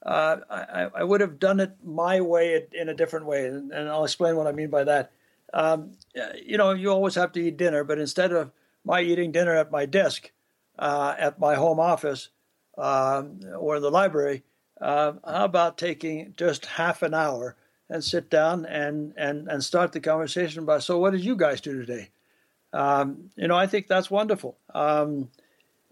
uh, 0.05 0.37
I, 0.49 0.89
I, 0.95 1.05
would 1.05 1.21
have 1.21 1.39
done 1.39 1.61
it 1.61 1.73
my 1.85 2.21
way 2.21 2.67
in 2.73 2.89
a 2.89 2.95
different 2.95 3.27
way, 3.27 3.47
and, 3.47 3.71
and 3.71 3.89
I'll 3.89 4.05
explain 4.05 4.37
what 4.37 4.47
I 4.47 4.53
mean 4.53 4.71
by 4.71 4.85
that. 4.85 5.13
Um, 5.53 5.93
you 6.43 6.57
know, 6.57 6.73
you 6.73 6.91
always 6.91 7.17
have 7.17 7.33
to 7.33 7.41
eat 7.41 7.59
dinner, 7.59 7.85
but 7.85 7.99
instead 7.99 8.33
of 8.33 8.51
my 8.85 9.03
eating 9.03 9.31
dinner 9.31 9.55
at 9.55 9.71
my 9.71 9.85
desk, 9.85 10.31
uh, 10.79 11.15
at 11.19 11.39
my 11.39 11.55
home 11.55 11.79
office, 11.79 12.31
um, 12.79 13.41
or 13.59 13.77
in 13.77 13.83
the 13.83 13.91
library, 13.91 14.43
uh, 14.81 15.13
how 15.25 15.45
about 15.45 15.77
taking 15.77 16.33
just 16.37 16.65
half 16.65 17.03
an 17.03 17.13
hour 17.13 17.57
and 17.91 18.03
sit 18.03 18.31
down 18.31 18.65
and, 18.65 19.13
and, 19.17 19.49
and 19.49 19.63
start 19.63 19.93
the 19.93 20.01
conversation 20.01 20.63
about, 20.63 20.83
so 20.83 20.99
what 20.99 21.11
did 21.11 21.25
you 21.25 21.37
guys 21.37 21.61
do 21.61 21.79
today? 21.79 22.09
Um, 22.73 23.31
you 23.37 23.49
know, 23.49 23.57
I 23.57 23.67
think 23.67 23.89
that's 23.89 24.11
wonderful. 24.11 24.57
Um, 24.73 25.29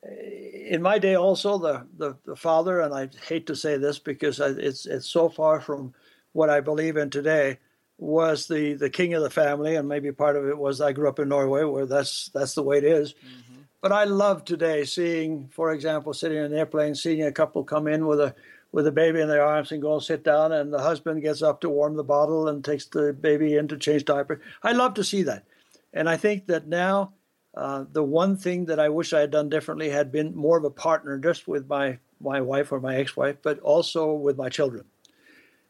in 0.03 0.81
my 0.81 0.99
day 0.99 1.15
also 1.17 1.59
the, 1.59 1.87
the, 1.97 2.17
the, 2.25 2.37
father 2.37 2.81
and 2.81 2.95
i 2.95 3.09
hate 3.27 3.47
to 3.47 3.57
say 3.57 3.77
this 3.77 3.99
because 3.99 4.39
it's 4.39 4.87
it's 4.87 5.09
so 5.09 5.29
far 5.29 5.61
from 5.61 5.93
what 6.33 6.51
i 6.51 6.61
believe 6.61 6.97
in 6.97 7.11
today 7.11 7.59
was 7.99 8.47
the 8.47 8.75
the 8.75 8.91
king 8.91 9.15
of 9.15 9.23
the 9.23 9.31
family 9.31 9.75
and 9.75 9.89
maybe 9.89 10.13
part 10.13 10.37
of 10.37 10.47
it 10.47 10.57
was 10.57 10.81
i 10.81 10.93
grew 10.93 11.09
up 11.09 11.19
in 11.19 11.29
norway 11.29 11.65
where 11.65 11.87
that's 11.87 12.31
that's 12.33 12.55
the 12.55 12.63
way 12.63 12.79
it 12.79 12.85
is. 12.85 13.15
Mm-hmm. 13.15 13.63
but 13.81 13.91
i 13.91 14.05
love 14.05 14.45
today 14.45 14.85
seeing 14.85 15.49
for 15.49 15.73
example 15.73 16.13
sitting 16.13 16.39
in 16.39 16.45
an 16.45 16.55
airplane 16.55 16.95
seeing 16.95 17.23
a 17.25 17.33
couple 17.33 17.65
come 17.65 17.89
in 17.89 18.07
with 18.07 18.21
a 18.21 18.35
with 18.71 18.87
a 18.87 18.93
baby 18.93 19.21
in 19.21 19.29
their 19.29 19.45
arms 19.45 19.73
and 19.73 19.83
go 19.83 19.95
and 19.95 20.03
sit 20.03 20.23
down 20.23 20.53
and 20.53 20.73
the 20.73 20.81
husband 20.81 21.23
gets 21.23 21.43
up 21.43 21.61
to 21.61 21.71
warm 21.71 21.97
the 21.97 22.05
bottle 22.05 22.49
and 22.49 22.65
takes 22.65 22.85
the 22.87 23.13
baby 23.13 23.57
in 23.57 23.67
to 23.67 23.77
change 23.77 24.05
diaper 24.05 24.41
i 24.63 24.71
love 24.71 24.95
to 24.95 25.03
see 25.03 25.23
that 25.23 25.45
and 25.93 26.09
i 26.09 26.17
think 26.17 26.47
that 26.47 26.69
now 26.69 27.13
Uh, 27.59 27.85
the 27.93 28.05
one 28.05 28.37
thing 28.37 28.67
that 28.67 28.79
I 28.79 28.89
wish 28.89 29.13
I 29.13 29.19
had 29.19 29.33
done 29.33 29.49
differently 29.49 29.91
had 29.91 30.13
been 30.13 30.33
more 30.33 30.57
of 30.57 30.63
a 30.63 30.71
partner 30.71 31.19
just 31.19 31.49
with 31.49 31.69
my, 31.69 31.99
my 32.21 32.41
wife 32.41 32.71
or 32.71 32.79
my 32.79 32.95
ex 32.95 33.17
wife, 33.17 33.37
but 33.43 33.59
also 33.59 34.13
with 34.13 34.37
my 34.37 34.49
children. 34.49 34.85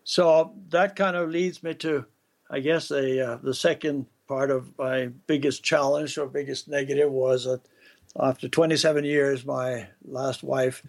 So 0.04 0.52
that 0.68 0.96
kind 0.96 1.16
of 1.16 1.30
leads 1.30 1.62
me 1.62 1.72
to, 1.76 2.04
I 2.50 2.60
guess, 2.60 2.90
a, 2.90 3.26
uh, 3.26 3.36
the 3.42 3.54
second 3.54 4.04
part 4.26 4.50
of 4.50 4.78
my 4.78 5.06
biggest 5.26 5.64
challenge 5.64 6.18
or 6.18 6.26
biggest 6.26 6.68
negative 6.68 7.10
was 7.10 7.44
that 7.44 7.62
after 8.20 8.48
27 8.48 9.04
years, 9.06 9.46
my 9.46 9.88
last 10.04 10.42
wife 10.42 10.82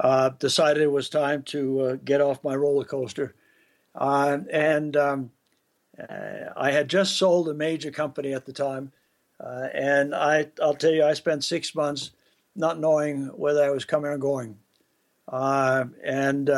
uh, 0.00 0.30
decided 0.30 0.82
it 0.82 0.90
was 0.90 1.08
time 1.08 1.44
to 1.44 1.80
uh, 1.80 1.96
get 2.04 2.20
off 2.20 2.42
my 2.42 2.56
roller 2.56 2.84
coaster. 2.84 3.36
Uh, 3.94 4.38
and 4.50 4.96
um, 4.96 5.30
uh, 5.96 6.50
I 6.56 6.72
had 6.72 6.88
just 6.88 7.18
sold 7.18 7.48
a 7.48 7.54
major 7.54 7.92
company 7.92 8.32
at 8.32 8.46
the 8.46 8.52
time. 8.52 8.90
Uh, 9.42 9.68
and 9.72 10.14
I, 10.14 10.48
I'll 10.62 10.74
tell 10.74 10.92
you, 10.92 11.04
I 11.04 11.14
spent 11.14 11.44
six 11.44 11.74
months 11.74 12.10
not 12.54 12.78
knowing 12.78 13.26
whether 13.28 13.64
I 13.64 13.70
was 13.70 13.84
coming 13.84 14.10
or 14.10 14.18
going. 14.18 14.58
Uh, 15.26 15.84
and 16.04 16.48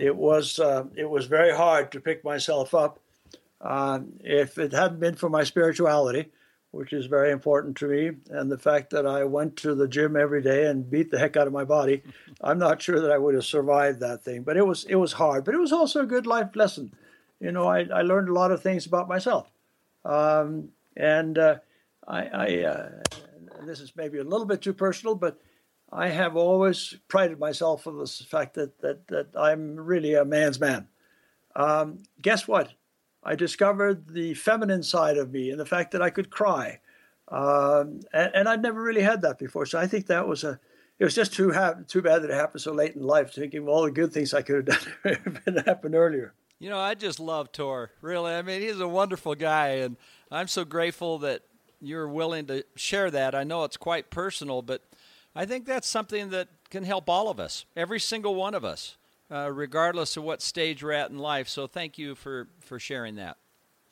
it 0.00 0.16
was 0.16 0.58
it 0.96 1.08
was 1.08 1.26
very 1.26 1.54
hard 1.54 1.92
to 1.92 2.00
pick 2.00 2.24
myself 2.24 2.74
up. 2.74 2.98
if 3.62 4.58
it 4.58 4.72
hadn't 4.72 5.00
been 5.00 5.14
for 5.14 5.28
my 5.28 5.44
spirituality, 5.44 6.30
which 6.72 6.94
is 6.94 7.06
very 7.06 7.30
important 7.30 7.76
to 7.76 7.86
me. 7.86 8.10
And 8.30 8.50
the 8.50 8.58
fact 8.58 8.90
that 8.90 9.06
I 9.06 9.24
went 9.24 9.56
to 9.58 9.74
the 9.74 9.86
gym 9.86 10.16
every 10.16 10.42
day 10.42 10.66
and 10.66 10.90
beat 10.90 11.10
the 11.10 11.18
heck 11.18 11.36
out 11.36 11.46
of 11.46 11.52
my 11.52 11.64
body, 11.64 12.02
I'm 12.40 12.58
not 12.58 12.82
sure 12.82 13.00
that 13.00 13.12
I 13.12 13.18
would 13.18 13.34
have 13.34 13.44
survived 13.44 14.00
that 14.00 14.24
thing. 14.24 14.42
But 14.42 14.56
it 14.56 14.66
was 14.66 14.84
it 14.84 14.96
was 14.96 15.12
hard, 15.12 15.44
but 15.44 15.54
it 15.54 15.60
was 15.60 15.72
also 15.72 16.00
a 16.00 16.06
good 16.06 16.26
life 16.26 16.56
lesson. 16.56 16.92
You 17.38 17.52
know, 17.52 17.66
I, 17.66 17.80
I 17.82 18.02
learned 18.02 18.28
a 18.28 18.34
lot 18.34 18.52
of 18.52 18.62
things 18.62 18.86
about 18.86 19.08
myself, 19.08 19.50
um, 20.04 20.68
and 20.96 21.36
uh, 21.36 21.56
I, 22.06 22.26
I 22.26 22.64
uh, 22.64 22.90
this 23.64 23.80
is 23.80 23.92
maybe 23.96 24.18
a 24.18 24.24
little 24.24 24.46
bit 24.46 24.62
too 24.62 24.74
personal, 24.74 25.14
but 25.14 25.40
I 25.92 26.08
have 26.08 26.36
always 26.36 26.94
prided 27.08 27.38
myself 27.38 27.86
on 27.86 27.98
the 27.98 28.06
fact 28.06 28.54
that 28.54 28.80
that 28.80 29.06
that 29.08 29.28
I'm 29.36 29.76
really 29.76 30.14
a 30.14 30.24
man's 30.24 30.58
man. 30.60 30.88
Um, 31.54 31.98
guess 32.20 32.48
what? 32.48 32.72
I 33.22 33.34
discovered 33.34 34.08
the 34.08 34.34
feminine 34.34 34.82
side 34.82 35.16
of 35.16 35.32
me 35.32 35.50
and 35.50 35.60
the 35.60 35.66
fact 35.66 35.92
that 35.92 36.02
I 36.02 36.10
could 36.10 36.30
cry. 36.30 36.80
Um, 37.28 38.00
and, 38.12 38.30
and, 38.34 38.48
I'd 38.48 38.62
never 38.62 38.82
really 38.82 39.00
had 39.00 39.22
that 39.22 39.38
before. 39.38 39.64
So 39.64 39.78
I 39.78 39.86
think 39.86 40.06
that 40.08 40.26
was 40.26 40.44
a, 40.44 40.58
it 40.98 41.04
was 41.04 41.14
just 41.14 41.32
too, 41.32 41.52
ha- 41.52 41.76
too 41.86 42.02
bad 42.02 42.22
that 42.22 42.30
it 42.30 42.34
happened 42.34 42.60
so 42.60 42.72
late 42.72 42.94
in 42.94 43.02
life, 43.02 43.32
thinking 43.32 43.62
of 43.62 43.68
all 43.68 43.84
the 43.84 43.90
good 43.90 44.12
things 44.12 44.34
I 44.34 44.42
could 44.42 44.56
have 44.56 44.64
done 44.66 44.94
if 45.04 45.46
it 45.46 45.66
happened 45.66 45.94
earlier. 45.94 46.34
You 46.58 46.68
know, 46.68 46.78
I 46.78 46.94
just 46.94 47.20
love 47.20 47.52
Tor, 47.52 47.90
really. 48.00 48.32
I 48.32 48.42
mean, 48.42 48.60
he's 48.60 48.80
a 48.80 48.88
wonderful 48.88 49.34
guy, 49.34 49.68
and 49.76 49.96
I'm 50.30 50.48
so 50.48 50.64
grateful 50.64 51.20
that 51.20 51.42
you're 51.82 52.08
willing 52.08 52.46
to 52.46 52.64
share 52.76 53.10
that. 53.10 53.34
I 53.34 53.44
know 53.44 53.64
it's 53.64 53.76
quite 53.76 54.08
personal, 54.08 54.62
but 54.62 54.82
I 55.34 55.44
think 55.44 55.66
that's 55.66 55.88
something 55.88 56.30
that 56.30 56.48
can 56.70 56.84
help 56.84 57.10
all 57.10 57.28
of 57.28 57.38
us, 57.38 57.66
every 57.76 58.00
single 58.00 58.34
one 58.34 58.54
of 58.54 58.64
us 58.64 58.96
uh, 59.32 59.50
regardless 59.50 60.16
of 60.16 60.24
what 60.24 60.42
stage 60.42 60.82
we're 60.82 60.92
at 60.92 61.10
in 61.10 61.18
life. 61.18 61.48
So 61.48 61.66
thank 61.66 61.96
you 61.96 62.14
for, 62.14 62.48
for 62.60 62.78
sharing 62.78 63.16
that. 63.16 63.38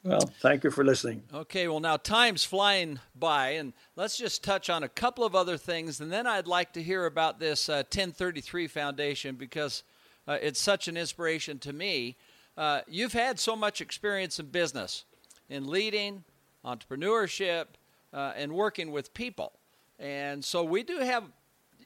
Well, 0.02 0.30
thank 0.40 0.64
you 0.64 0.70
for 0.70 0.82
listening. 0.82 1.22
Okay, 1.32 1.68
well, 1.68 1.80
now 1.80 1.98
time's 1.98 2.44
flying 2.44 3.00
by, 3.14 3.50
and 3.50 3.74
let's 3.96 4.16
just 4.16 4.42
touch 4.42 4.70
on 4.70 4.82
a 4.82 4.88
couple 4.88 5.24
of 5.24 5.34
other 5.34 5.58
things, 5.58 6.00
and 6.00 6.10
then 6.10 6.26
I'd 6.26 6.46
like 6.46 6.72
to 6.72 6.82
hear 6.82 7.04
about 7.04 7.38
this 7.38 7.68
uh, 7.68 7.82
1033 7.90 8.66
Foundation 8.66 9.34
because 9.34 9.82
uh, 10.26 10.38
it's 10.40 10.60
such 10.60 10.88
an 10.88 10.96
inspiration 10.96 11.58
to 11.58 11.74
me. 11.74 12.16
Uh, 12.56 12.80
you've 12.88 13.12
had 13.12 13.38
so 13.38 13.54
much 13.54 13.82
experience 13.82 14.38
in 14.40 14.46
business, 14.46 15.04
in 15.50 15.66
leading, 15.66 16.24
entrepreneurship, 16.64 17.66
uh, 18.12 18.32
and 18.36 18.52
working 18.52 18.90
with 18.90 19.14
people. 19.14 19.52
And 19.98 20.44
so 20.44 20.64
we 20.64 20.82
do 20.82 20.98
have 20.98 21.24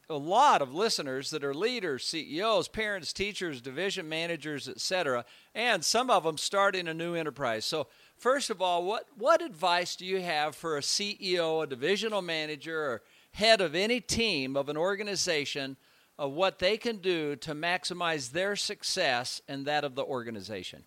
a 0.08 0.16
lot 0.16 0.60
of 0.60 0.74
listeners 0.74 1.30
that 1.30 1.44
are 1.44 1.54
leaders, 1.54 2.04
CEOs, 2.06 2.68
parents, 2.68 3.12
teachers, 3.12 3.60
division 3.60 4.08
managers, 4.08 4.68
etc., 4.68 5.24
and 5.54 5.84
some 5.84 6.10
of 6.10 6.24
them 6.24 6.36
starting 6.36 6.88
a 6.88 6.94
new 6.94 7.14
enterprise. 7.14 7.64
So, 7.64 7.86
first 8.16 8.50
of 8.50 8.60
all, 8.60 8.84
what 8.84 9.06
what 9.16 9.42
advice 9.42 9.96
do 9.96 10.04
you 10.04 10.20
have 10.20 10.54
for 10.54 10.76
a 10.76 10.80
CEO, 10.80 11.62
a 11.62 11.66
divisional 11.66 12.22
manager, 12.22 12.78
or 12.78 13.02
head 13.32 13.60
of 13.60 13.74
any 13.74 14.00
team 14.00 14.56
of 14.56 14.68
an 14.68 14.76
organization 14.76 15.76
of 16.18 16.32
what 16.32 16.58
they 16.58 16.76
can 16.76 16.98
do 16.98 17.34
to 17.36 17.54
maximize 17.54 18.30
their 18.30 18.54
success 18.54 19.40
and 19.48 19.66
that 19.66 19.84
of 19.84 19.94
the 19.94 20.04
organization? 20.04 20.84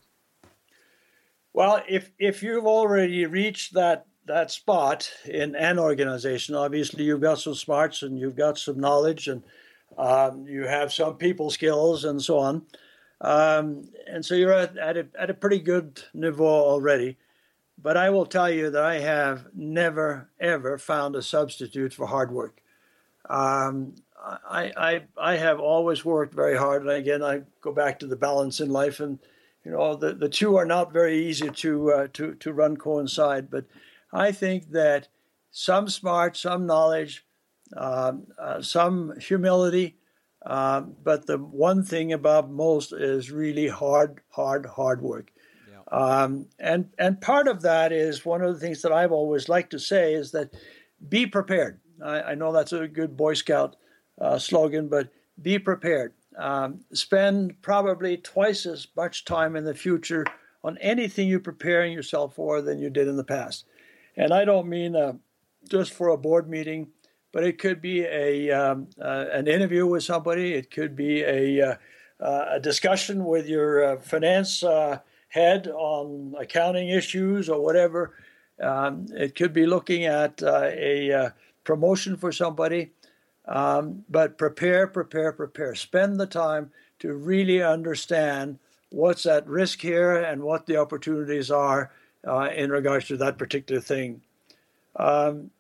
Well, 1.54 1.84
if 1.90 2.12
if 2.20 2.44
you've 2.44 2.68
already 2.68 3.26
reached 3.26 3.74
that 3.74 4.06
that 4.28 4.52
spot 4.52 5.12
in 5.26 5.56
an 5.56 5.80
organization. 5.80 6.56
Obviously, 6.56 7.04
you've 7.04 7.22
got 7.22 7.40
some 7.40 7.56
smarts 7.56 8.04
and 8.04 8.20
you've 8.20 8.36
got 8.36 8.58
some 8.58 8.80
knowledge 8.80 9.28
and 9.28 9.44
um, 9.98 10.46
you 10.48 10.64
have 10.64 10.94
some 10.94 11.16
people 11.16 11.50
skills 11.50 12.04
and 12.04 12.22
so 12.22 12.38
on. 12.38 12.66
Um, 13.22 13.90
and 14.06 14.24
so 14.24 14.36
you're 14.36 14.54
at, 14.54 14.78
at, 14.78 14.98
a, 14.98 15.08
at 15.18 15.30
a 15.30 15.34
pretty 15.34 15.60
good 15.60 16.04
niveau 16.16 16.42
already. 16.42 17.18
But 17.82 17.98
I 17.98 18.10
will 18.10 18.26
tell 18.26 18.50
you 18.50 18.70
that 18.72 18.84
I 18.84 19.00
have 19.00 19.48
never, 19.54 20.30
ever 20.40 20.78
found 20.78 21.16
a 21.16 21.22
substitute 21.22 21.94
for 21.94 22.08
hard 22.08 22.32
work. 22.32 22.62
Um, 23.30 23.96
I, 24.50 24.72
I, 24.76 25.02
I 25.16 25.38
have 25.38 25.60
always 25.60 26.04
worked 26.04 26.34
very 26.34 26.58
hard. 26.58 26.82
And 26.82 26.92
again, 26.92 27.24
I 27.24 27.42
go 27.62 27.72
back 27.72 28.00
to 28.00 28.08
the 28.08 28.16
balance 28.16 28.60
in 28.60 28.70
life. 28.70 29.00
And, 29.00 29.20
you 29.64 29.72
know, 29.72 29.96
the, 29.96 30.14
the 30.14 30.30
two 30.30 30.56
are 30.58 30.66
not 30.66 30.92
very 30.92 31.28
easy 31.28 31.50
to, 31.50 31.92
uh, 31.92 32.08
to, 32.14 32.34
to 32.36 32.54
run 32.54 32.78
coincide. 32.78 33.52
But 33.52 33.66
I 34.18 34.32
think 34.32 34.72
that 34.72 35.10
some 35.52 35.88
smart, 35.88 36.36
some 36.36 36.66
knowledge, 36.66 37.26
um, 37.76 38.28
uh, 38.40 38.62
some 38.62 39.14
humility, 39.20 39.98
uh, 40.46 40.82
but 40.82 41.28
the 41.28 41.38
one 41.38 41.84
thing 41.84 42.14
above 42.14 42.50
most 42.50 42.94
is 42.94 43.32
really 43.32 43.68
hard, 43.68 44.22
hard, 44.30 44.66
hard 44.66 45.02
work. 45.02 45.32
Yeah. 45.70 45.98
Um, 45.98 46.48
and 46.60 46.90
and 46.98 47.22
part 47.22 47.48
of 47.48 47.62
that 47.62 47.92
is 47.92 48.26
one 48.26 48.42
of 48.42 48.54
the 48.54 48.60
things 48.60 48.82
that 48.82 48.92
I've 48.92 49.12
always 49.12 49.50
liked 49.50 49.72
to 49.72 49.80
say 49.80 50.14
is 50.14 50.32
that 50.32 50.54
be 51.10 51.28
prepared. 51.28 51.80
I, 52.04 52.22
I 52.22 52.36
know 52.36 52.52
that's 52.52 52.74
a 52.74 52.88
good 52.88 53.16
Boy 53.16 53.36
Scout 53.36 53.76
uh, 54.20 54.40
slogan, 54.40 54.88
but 54.88 55.10
be 55.42 55.60
prepared. 55.60 56.14
Um, 56.38 56.82
spend 56.92 57.62
probably 57.62 58.18
twice 58.18 58.66
as 58.66 58.88
much 58.96 59.26
time 59.26 59.56
in 59.56 59.64
the 59.64 59.76
future 59.76 60.26
on 60.64 60.78
anything 60.80 61.28
you're 61.28 61.40
preparing 61.40 61.94
yourself 61.94 62.36
for 62.36 62.62
than 62.62 62.80
you 62.80 62.90
did 62.90 63.08
in 63.08 63.18
the 63.18 63.24
past. 63.24 63.66
And 64.18 64.34
I 64.34 64.44
don't 64.46 64.68
mean 64.68 64.96
uh, 64.96 65.14
just 65.70 65.94
for 65.94 66.10
a 66.10 66.18
board 66.18 66.50
meeting, 66.50 66.88
but 67.32 67.44
it 67.44 67.60
could 67.60 67.82
be 67.82 68.02
a 68.02 68.50
um, 68.52 68.88
uh, 69.00 69.26
an 69.32 69.48
interview 69.48 69.86
with 69.86 70.04
somebody. 70.04 70.56
It 70.56 70.72
could 70.72 70.96
be 70.96 71.22
a 71.22 71.62
uh, 71.62 71.76
uh 72.20 72.46
a 72.54 72.60
discussion 72.60 73.26
with 73.26 73.48
your 73.48 73.84
uh, 73.84 73.98
finance 73.98 74.64
head 75.30 75.68
on 75.68 76.34
accounting 76.40 76.90
issues 76.90 77.48
or 77.48 77.62
whatever. 77.62 78.16
Um, 78.60 79.06
it 79.12 79.36
could 79.36 79.54
be 79.54 79.68
looking 79.68 80.06
at 80.06 80.42
a 80.42 81.34
promotion 81.64 82.18
for 82.18 82.32
somebody. 82.32 82.92
Um, 83.46 84.04
but 84.10 84.38
prepare, 84.38 84.88
prepare, 84.88 85.32
prepare. 85.32 85.76
Spend 85.76 86.20
the 86.20 86.26
time 86.26 86.72
to 87.00 87.14
really 87.14 87.62
understand 87.62 88.60
what's 88.90 89.26
at 89.26 89.48
risk 89.48 89.82
here 89.82 90.18
and 90.18 90.42
what 90.42 90.66
the 90.66 90.78
opportunities 90.78 91.52
are 91.52 91.92
uh, 92.28 92.50
in 92.56 92.72
regards 92.72 93.08
to 93.08 93.18
that 93.18 93.38
particular 93.38 93.82
thing. 93.82 94.22
Um, 94.96 95.52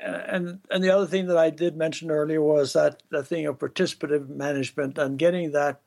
and 0.00 0.60
and 0.70 0.84
the 0.84 0.90
other 0.90 1.06
thing 1.06 1.26
that 1.26 1.36
I 1.36 1.50
did 1.50 1.76
mention 1.76 2.10
earlier 2.10 2.40
was 2.40 2.72
that 2.72 3.02
the 3.10 3.24
thing 3.24 3.46
of 3.46 3.58
participative 3.58 4.28
management 4.28 4.98
and 4.98 5.18
getting 5.18 5.52
that 5.52 5.80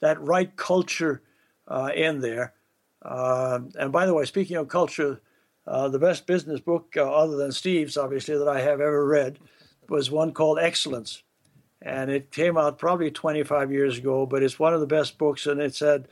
that 0.00 0.20
right 0.20 0.54
culture 0.56 1.22
uh, 1.66 1.90
in 1.94 2.20
there. 2.20 2.54
Uh, 3.02 3.60
and 3.78 3.92
by 3.92 4.06
the 4.06 4.14
way, 4.14 4.24
speaking 4.24 4.56
of 4.56 4.68
culture, 4.68 5.20
uh, 5.66 5.88
the 5.88 5.98
best 5.98 6.26
business 6.26 6.60
book, 6.60 6.94
uh, 6.96 7.02
other 7.02 7.36
than 7.36 7.52
Steve's, 7.52 7.96
obviously, 7.96 8.36
that 8.38 8.48
I 8.48 8.60
have 8.60 8.80
ever 8.80 9.06
read, 9.06 9.38
was 9.88 10.10
one 10.10 10.32
called 10.32 10.58
Excellence, 10.58 11.22
and 11.82 12.10
it 12.10 12.30
came 12.30 12.56
out 12.56 12.78
probably 12.78 13.10
25 13.10 13.70
years 13.70 13.98
ago. 13.98 14.24
But 14.24 14.42
it's 14.42 14.58
one 14.58 14.74
of 14.74 14.80
the 14.80 14.86
best 14.86 15.18
books, 15.18 15.46
and 15.46 15.60
it 15.60 15.74
said 15.74 16.08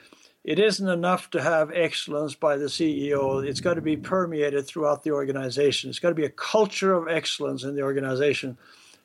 it 0.47 0.61
isn't 0.61 0.89
enough 0.89 1.29
to 1.33 1.43
have 1.43 1.73
excellence 1.73 2.37
by 2.37 2.57
the 2.57 2.67
CEO. 2.67 3.45
It's 3.45 3.61
got 3.61 3.75
to 3.75 3.83
be 3.83 3.97
permeated 3.97 4.65
throughout 4.65 5.03
the 5.03 5.11
organization. 5.11 5.91
It's 5.91 5.99
got 5.99 6.11
to 6.11 6.15
be 6.15 6.25
a 6.25 6.31
culture 6.31 6.95
of 6.95 7.09
excellence 7.09 7.65
in 7.65 7.75
the 7.75 7.83
organization. 7.83 8.57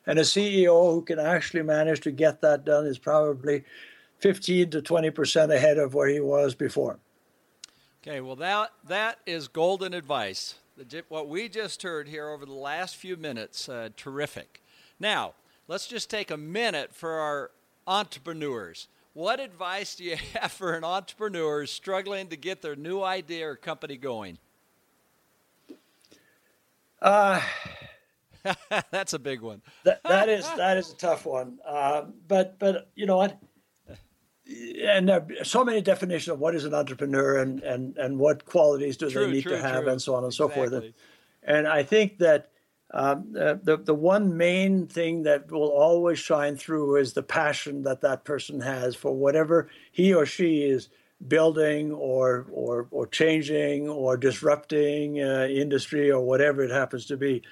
And 0.06 0.20
a 0.20 0.22
CEO 0.22 0.94
who 0.94 1.02
can 1.02 1.18
actually 1.18 1.64
manage 1.64 2.00
to 2.02 2.12
get 2.12 2.42
that 2.42 2.64
done 2.64 2.86
is 2.86 2.96
probably 2.96 3.64
15 4.20 4.70
to 4.70 4.82
20% 4.82 5.52
ahead 5.52 5.78
of 5.78 5.94
where 5.94 6.06
he 6.06 6.20
was 6.20 6.54
before. 6.54 7.00
Okay, 8.02 8.20
well, 8.20 8.36
that, 8.36 8.70
that 8.86 9.18
is 9.26 9.48
golden 9.48 9.94
advice. 9.94 10.54
What 11.08 11.28
we 11.28 11.48
just 11.48 11.82
heard 11.82 12.06
here 12.06 12.28
over 12.28 12.46
the 12.46 12.52
last 12.52 12.94
few 12.94 13.16
minutes, 13.16 13.68
uh, 13.68 13.88
terrific. 13.96 14.62
Now, 15.00 15.34
let's 15.66 15.88
just 15.88 16.08
take 16.08 16.30
a 16.30 16.36
minute 16.36 16.94
for 16.94 17.14
our 17.14 17.50
entrepreneurs. 17.88 18.86
What 19.14 19.40
advice 19.40 19.94
do 19.94 20.04
you 20.04 20.16
have 20.34 20.52
for 20.52 20.74
an 20.74 20.84
entrepreneur 20.84 21.66
struggling 21.66 22.28
to 22.28 22.36
get 22.36 22.62
their 22.62 22.76
new 22.76 23.02
idea 23.02 23.48
or 23.48 23.56
company 23.56 23.96
going? 23.96 24.38
Uh, 27.00 27.40
That's 28.90 29.12
a 29.12 29.18
big 29.18 29.40
one. 29.40 29.62
that, 29.84 30.02
that 30.04 30.28
is 30.28 30.44
that 30.56 30.76
is 30.76 30.92
a 30.92 30.96
tough 30.96 31.26
one. 31.26 31.58
Uh, 31.66 32.04
but 32.28 32.58
but 32.58 32.88
you 32.94 33.06
know 33.06 33.16
what? 33.16 33.38
And 34.84 35.08
there 35.08 35.24
are 35.40 35.44
so 35.44 35.64
many 35.64 35.80
definitions 35.80 36.34
of 36.34 36.40
what 36.40 36.54
is 36.54 36.64
an 36.64 36.74
entrepreneur 36.74 37.38
and 37.38 37.62
and 37.62 37.96
and 37.96 38.18
what 38.18 38.44
qualities 38.44 38.96
do 38.96 39.10
true, 39.10 39.26
they 39.26 39.32
need 39.32 39.42
true, 39.42 39.52
to 39.52 39.62
have 39.62 39.84
true. 39.84 39.92
and 39.92 40.02
so 40.02 40.14
on 40.14 40.24
and 40.24 40.32
exactly. 40.32 40.64
so 40.64 40.70
forth. 40.70 40.84
And, 40.84 40.94
and 41.44 41.68
I 41.68 41.82
think 41.82 42.18
that 42.18 42.50
um, 42.94 43.32
the, 43.32 43.58
the 43.62 43.76
the 43.78 43.94
one 43.94 44.36
main 44.36 44.86
thing 44.86 45.22
that 45.22 45.50
will 45.50 45.68
always 45.68 46.18
shine 46.18 46.56
through 46.56 46.96
is 46.96 47.14
the 47.14 47.22
passion 47.22 47.82
that 47.84 48.02
that 48.02 48.24
person 48.24 48.60
has 48.60 48.94
for 48.94 49.14
whatever 49.14 49.68
he 49.90 50.12
or 50.12 50.26
she 50.26 50.62
is 50.62 50.88
building 51.26 51.92
or 51.92 52.46
or 52.52 52.88
or 52.90 53.06
changing 53.06 53.88
or 53.88 54.16
disrupting 54.16 55.22
uh, 55.22 55.46
industry 55.50 56.10
or 56.10 56.20
whatever 56.20 56.62
it 56.62 56.70
happens 56.70 57.06
to 57.06 57.16
be. 57.16 57.42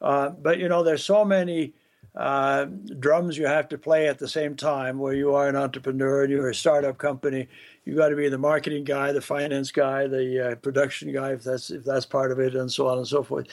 Uh, 0.00 0.28
but 0.30 0.58
you 0.58 0.68
know, 0.68 0.84
there's 0.84 1.04
so 1.04 1.24
many 1.24 1.74
uh, 2.14 2.66
drums 2.98 3.36
you 3.36 3.46
have 3.46 3.68
to 3.68 3.78
play 3.78 4.08
at 4.08 4.18
the 4.18 4.28
same 4.28 4.54
time. 4.54 4.98
Where 4.98 5.14
you 5.14 5.34
are 5.34 5.48
an 5.48 5.56
entrepreneur 5.56 6.22
and 6.22 6.32
you're 6.32 6.50
a 6.50 6.54
startup 6.54 6.96
company, 6.96 7.48
you 7.86 7.94
got 7.94 8.08
to 8.08 8.16
be 8.16 8.28
the 8.28 8.36
marketing 8.36 8.84
guy, 8.84 9.12
the 9.12 9.20
finance 9.22 9.70
guy, 9.70 10.08
the 10.08 10.50
uh, 10.50 10.54
production 10.56 11.12
guy, 11.12 11.32
if 11.32 11.44
that's 11.44 11.70
if 11.70 11.84
that's 11.84 12.04
part 12.04 12.32
of 12.32 12.40
it, 12.40 12.54
and 12.54 12.70
so 12.70 12.88
on 12.88 12.98
and 12.98 13.06
so 13.06 13.22
forth. 13.22 13.46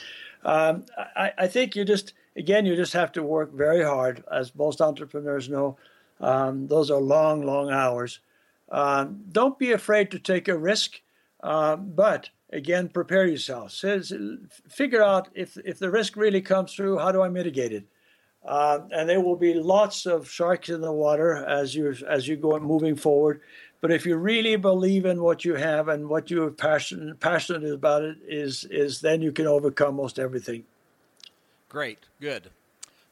Um, 0.44 0.84
I, 1.16 1.32
I, 1.38 1.46
think 1.46 1.74
you 1.74 1.84
just 1.86 2.12
again 2.36 2.66
you 2.66 2.76
just 2.76 2.92
have 2.92 3.12
to 3.12 3.22
work 3.22 3.54
very 3.54 3.82
hard, 3.82 4.24
as 4.30 4.54
most 4.54 4.82
entrepreneurs 4.82 5.48
know. 5.48 5.78
Um, 6.20 6.66
those 6.66 6.90
are 6.90 7.00
long, 7.00 7.46
long 7.46 7.70
hours. 7.70 8.18
Um, 8.70 9.24
don't 9.30 9.58
be 9.58 9.72
afraid 9.72 10.10
to 10.10 10.18
take 10.18 10.48
a 10.48 10.58
risk, 10.58 11.00
uh, 11.42 11.76
but 11.76 12.28
again, 12.52 12.88
prepare 12.88 13.26
yourself. 13.26 13.70
Says, 13.70 14.12
figure 14.68 15.02
out 15.02 15.28
if 15.34 15.56
if 15.64 15.78
the 15.78 15.90
risk 15.90 16.16
really 16.16 16.42
comes 16.42 16.74
through, 16.74 16.98
how 16.98 17.12
do 17.12 17.22
I 17.22 17.28
mitigate 17.28 17.72
it? 17.72 17.84
Uh, 18.44 18.80
and 18.90 19.08
there 19.08 19.20
will 19.20 19.36
be 19.36 19.54
lots 19.54 20.04
of 20.04 20.28
sharks 20.28 20.68
in 20.68 20.80
the 20.80 20.92
water 20.92 21.36
as 21.46 21.74
you 21.74 21.94
as 22.08 22.26
you 22.26 22.36
go 22.36 22.58
moving 22.58 22.96
forward. 22.96 23.40
But 23.84 23.92
if 23.92 24.06
you 24.06 24.16
really 24.16 24.56
believe 24.56 25.04
in 25.04 25.22
what 25.22 25.44
you 25.44 25.56
have 25.56 25.88
and 25.88 26.08
what 26.08 26.30
you 26.30 26.42
are 26.44 26.50
passionate 26.50 27.20
passionate 27.20 27.70
about 27.70 28.02
it 28.02 28.16
is 28.26 28.64
is 28.70 29.02
then 29.02 29.20
you 29.20 29.30
can 29.30 29.46
overcome 29.46 29.96
most 29.96 30.18
everything. 30.18 30.64
Great, 31.68 31.98
good. 32.18 32.48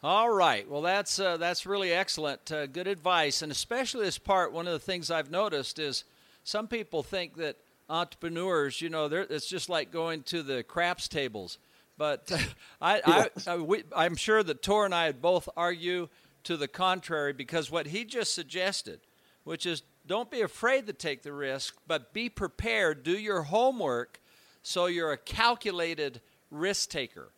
All 0.02 0.30
right. 0.30 0.66
Well, 0.66 0.80
that's 0.80 1.18
uh, 1.20 1.36
that's 1.36 1.66
really 1.66 1.92
excellent. 1.92 2.50
Uh, 2.50 2.64
good 2.64 2.86
advice, 2.86 3.42
and 3.42 3.52
especially 3.52 4.06
this 4.06 4.16
part. 4.16 4.50
One 4.50 4.66
of 4.66 4.72
the 4.72 4.78
things 4.78 5.10
I've 5.10 5.30
noticed 5.30 5.78
is 5.78 6.04
some 6.42 6.68
people 6.68 7.02
think 7.02 7.36
that 7.36 7.58
entrepreneurs, 7.90 8.80
you 8.80 8.88
know, 8.88 9.04
it's 9.04 9.46
just 9.46 9.68
like 9.68 9.92
going 9.92 10.22
to 10.22 10.42
the 10.42 10.62
craps 10.62 11.06
tables. 11.06 11.58
But 11.98 12.32
I, 12.80 13.02
I, 13.04 13.28
I 13.46 13.56
we, 13.58 13.82
I'm 13.94 14.16
sure 14.16 14.42
that 14.42 14.62
Tor 14.62 14.86
and 14.86 14.94
I 14.94 15.08
would 15.08 15.20
both 15.20 15.50
argue 15.54 16.08
to 16.44 16.56
the 16.56 16.66
contrary 16.66 17.34
because 17.34 17.70
what 17.70 17.88
he 17.88 18.06
just 18.06 18.34
suggested, 18.34 19.00
which 19.44 19.66
is 19.66 19.82
don't 20.06 20.30
be 20.30 20.40
afraid 20.40 20.86
to 20.86 20.92
take 20.92 21.22
the 21.22 21.32
risk, 21.32 21.76
but 21.86 22.12
be 22.12 22.28
prepared, 22.28 23.02
do 23.02 23.16
your 23.16 23.42
homework, 23.42 24.20
so 24.62 24.86
you're 24.86 25.12
a 25.12 25.18
calculated 25.18 26.20
risk 26.50 26.90
taker, 26.90 27.30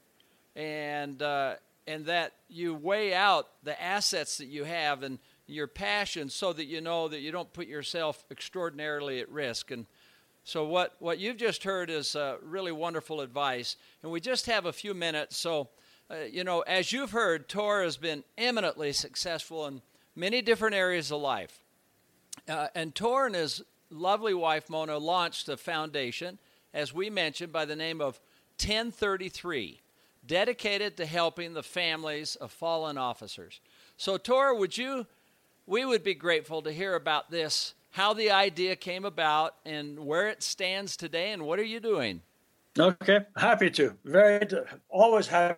and 0.57 1.21
uh, 1.23 1.55
and 1.87 2.07
that 2.07 2.33
you 2.49 2.75
weigh 2.75 3.15
out 3.15 3.49
the 3.63 3.81
assets 3.83 4.39
that 4.39 4.47
you 4.47 4.65
have 4.65 5.03
and 5.03 5.19
your 5.47 5.67
passion, 5.67 6.31
so 6.31 6.53
that 6.55 6.65
you 6.65 6.81
know 6.81 7.09
that 7.09 7.21
you 7.21 7.31
don't 7.31 7.53
put 7.53 7.67
yourself 7.67 8.25
extraordinarily 8.31 9.21
at 9.21 9.29
risk. 9.31 9.71
And 9.71 9.87
so 10.43 10.65
what 10.65 10.95
what 10.99 11.19
you've 11.19 11.37
just 11.37 11.65
heard 11.65 11.91
is 11.91 12.17
uh, 12.17 12.37
really 12.43 12.73
wonderful 12.73 13.21
advice, 13.21 13.77
and 14.03 14.11
we 14.11 14.21
just 14.21 14.47
have 14.47 14.67
a 14.67 14.73
few 14.73 14.95
minutes. 14.95 15.37
So, 15.37 15.69
uh, 16.11 16.17
you 16.31 16.45
know, 16.45 16.61
as 16.61 16.93
you've 16.93 17.13
heard, 17.13 17.49
Tor 17.49 17.83
has 17.83 17.99
been 17.99 18.25
eminently 18.39 18.93
successful 18.93 19.67
in 19.67 19.83
many 20.17 20.43
different 20.43 20.75
areas 20.75 21.11
of 21.11 21.21
life. 21.21 21.64
Uh, 22.49 22.69
and 22.75 22.95
Tor 22.95 23.27
and 23.27 23.35
his 23.35 23.63
lovely 23.91 24.35
wife 24.35 24.69
Mona 24.69 24.99
launched 24.99 25.49
a 25.49 25.57
foundation, 25.57 26.39
as 26.73 26.93
we 26.93 27.11
mentioned, 27.11 27.53
by 27.53 27.65
the 27.65 27.77
name 27.77 28.01
of 28.01 28.21
1033, 28.61 29.81
dedicated 30.27 30.97
to 30.97 31.07
helping 31.07 31.55
the 31.55 31.63
families 31.63 32.37
of 32.37 32.53
fallen 32.53 32.99
officers. 32.99 33.61
So, 33.97 34.17
Tor, 34.17 34.55
would 34.55 34.77
you? 34.77 35.07
We 35.67 35.87
would 35.87 36.05
be 36.05 36.15
grateful 36.15 36.61
to 36.63 36.73
hear 36.73 36.95
about 36.95 37.31
this, 37.31 37.75
how 37.91 38.13
the 38.13 38.31
idea 38.31 38.77
came 38.77 39.07
about, 39.07 39.55
and 39.65 39.99
where 39.99 40.29
it 40.29 40.43
stands 40.43 40.97
today, 40.97 41.33
and 41.33 41.43
what 41.43 41.59
are 41.59 41.65
you 41.65 41.81
doing? 41.81 42.21
Okay, 42.79 43.21
happy 43.37 43.71
to. 43.71 43.97
Very 44.05 44.47
always 44.91 45.27
happy 45.27 45.57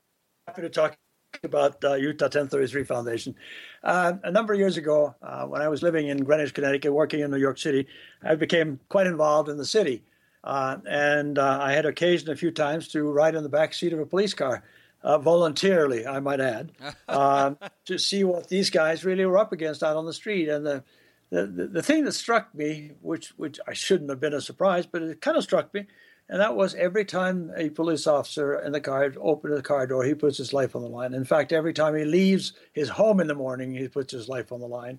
to 0.57 0.69
talk 0.69 0.97
about 1.45 1.85
uh, 1.85 1.95
Utah 1.95 2.27
1033 2.27 2.85
Foundation. 2.85 3.35
Uh, 3.83 4.15
a 4.25 4.31
number 4.31 4.53
of 4.53 4.59
years 4.59 4.77
ago, 4.77 5.15
uh, 5.23 5.45
when 5.45 5.63
I 5.63 5.69
was 5.69 5.83
living 5.83 6.09
in 6.09 6.25
Greenwich, 6.25 6.55
Connecticut, 6.55 6.93
working 6.93 7.21
in 7.21 7.31
New 7.31 7.39
York 7.39 7.59
City, 7.59 7.87
I 8.23 8.35
became 8.35 8.81
quite 8.89 9.07
involved 9.07 9.49
in 9.49 9.57
the 9.57 9.65
city. 9.65 10.03
Uh, 10.45 10.79
and 10.89 11.39
uh, 11.39 11.59
I 11.61 11.73
had 11.73 11.87
occasion 11.87 12.31
a 12.31 12.37
few 12.37 12.51
times 12.51 12.89
to 12.89 13.03
ride 13.03 13.35
in 13.35 13.43
the 13.43 13.49
back 13.49 13.75
seat 13.75 13.93
of 13.93 13.99
a 13.99 14.07
police 14.07 14.35
car, 14.35 14.63
uh, 15.03 15.19
voluntarily, 15.19 16.07
I 16.07 16.21
might 16.21 16.41
add, 16.41 16.73
to 17.87 17.99
see 17.99 18.25
what 18.25 18.49
these 18.49 18.71
guys 18.71 19.05
really 19.05 19.25
were 19.27 19.39
up 19.39 19.53
against 19.53 19.83
out 19.83 19.97
on 19.97 20.07
the 20.07 20.13
street. 20.13 20.49
And 20.49 20.67
the, 20.67 20.85
the, 21.31 21.47
the 21.47 21.83
thing 21.83 22.05
that 22.05 22.13
struck 22.13 22.55
me, 22.55 22.93
which, 23.03 23.29
which 23.37 23.61
I 23.67 23.73
shouldn't 23.73 24.11
have 24.11 24.21
been 24.21 24.35
a 24.35 24.41
surprise, 24.41 24.87
but 24.87 25.03
it 25.03 25.21
kind 25.21 25.37
of 25.37 25.43
struck 25.43 25.73
me, 25.75 25.87
and 26.29 26.41
that 26.41 26.57
was 26.57 26.75
every 26.75 27.05
time 27.05 27.53
a 27.57 27.71
police 27.71 28.07
officer 28.07 28.59
in 28.61 28.73
the 28.73 28.81
car 28.81 29.13
opens 29.21 29.55
the 29.55 29.63
car 29.63 29.87
door, 29.87 30.05
he 30.05 30.15
puts 30.15 30.39
his 30.39 30.53
life 30.53 30.75
on 30.75 30.83
the 30.83 30.89
line. 30.89 31.15
In 31.15 31.25
fact, 31.25 31.53
every 31.53 31.73
time 31.73 31.95
he 31.95 32.05
leaves 32.05 32.53
his 32.73 32.89
home 32.89 33.21
in 33.21 33.29
the 33.29 33.35
morning, 33.35 33.73
he 33.73 33.87
puts 33.87 34.13
his 34.13 34.29
life 34.29 34.51
on 34.51 34.61
the 34.61 34.67
line. 34.67 34.99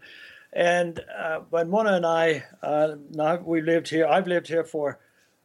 And 0.54 1.04
uh, 1.18 1.42
when 1.50 1.70
Mona 1.70 1.94
and 1.94 2.06
I, 2.06 2.46
uh, 2.63 2.96
now 3.12 3.38
we 3.38 3.62
lived 3.62 3.90
here, 3.90 4.08
I've 4.08 4.28
lived 4.28 4.48
here 4.48 4.63
for 4.63 5.00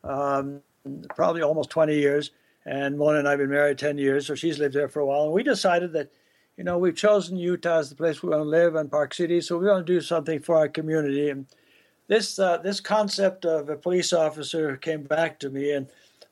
um, 0.04 0.60
probably 1.16 1.42
almost 1.42 1.70
20 1.70 1.96
years, 1.96 2.30
and 2.64 2.96
Mona 2.96 3.18
and 3.18 3.26
I 3.26 3.32
have 3.32 3.40
been 3.40 3.50
married 3.50 3.78
10 3.78 3.98
years, 3.98 4.26
so 4.26 4.36
she's 4.36 4.60
lived 4.60 4.74
here 4.74 4.88
for 4.88 5.00
a 5.00 5.06
while. 5.06 5.24
And 5.24 5.32
we 5.32 5.42
decided 5.42 5.92
that, 5.94 6.12
you 6.56 6.62
know, 6.62 6.78
we've 6.78 6.96
chosen 6.96 7.36
Utah 7.36 7.78
as 7.78 7.90
the 7.90 7.96
place 7.96 8.22
we 8.22 8.28
want 8.28 8.42
to 8.42 8.48
live 8.48 8.76
and 8.76 8.88
Park 8.88 9.14
City, 9.14 9.40
so 9.40 9.58
we 9.58 9.66
want 9.66 9.84
to 9.84 9.92
do 9.92 10.00
something 10.00 10.38
for 10.38 10.56
our 10.56 10.68
community. 10.68 11.28
And 11.28 11.46
this 12.08 12.38
uh, 12.38 12.58
this 12.58 12.80
concept 12.80 13.44
of 13.44 13.68
a 13.68 13.76
police 13.76 14.12
officer 14.12 14.76
came 14.76 15.02
back 15.02 15.38
to 15.40 15.50
me, 15.50 15.72
and 15.72 15.86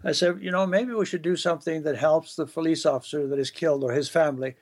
I 0.04 0.12
said, 0.12 0.38
you 0.40 0.50
know, 0.50 0.66
maybe 0.66 0.92
we 0.92 1.06
should 1.06 1.22
do 1.22 1.36
something 1.36 1.82
that 1.82 1.96
helps 1.96 2.36
the 2.36 2.46
police 2.46 2.86
officer 2.86 3.26
that 3.26 3.38
is 3.38 3.50
killed 3.50 3.84
or 3.84 3.92
his 3.92 4.08
family. 4.08 4.56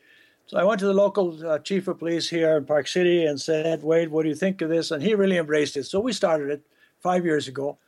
So 0.47 0.57
I 0.59 0.64
went 0.64 0.81
to 0.81 0.87
the 0.87 0.94
local 0.94 1.47
uh, 1.47 1.59
chief 1.59 1.88
of 1.88 1.99
police 1.99 2.31
here 2.31 2.57
in 2.57 2.64
Park 2.64 2.88
City 2.88 3.25
and 3.25 3.38
said, 3.38 3.83
Wade, 3.83 4.09
what 4.09 4.23
do 4.23 4.31
you 4.31 4.35
think 4.35 4.62
of 4.62 4.71
this? 4.71 4.90
And 4.90 5.03
he 5.03 5.14
really 5.14 5.37
embraced 5.37 5.77
it. 5.77 5.85
So 5.85 6.01
we 6.01 6.12
started 6.12 6.49
it 6.51 6.62
five 7.01 7.25
years 7.25 7.49
ago, 7.49 7.79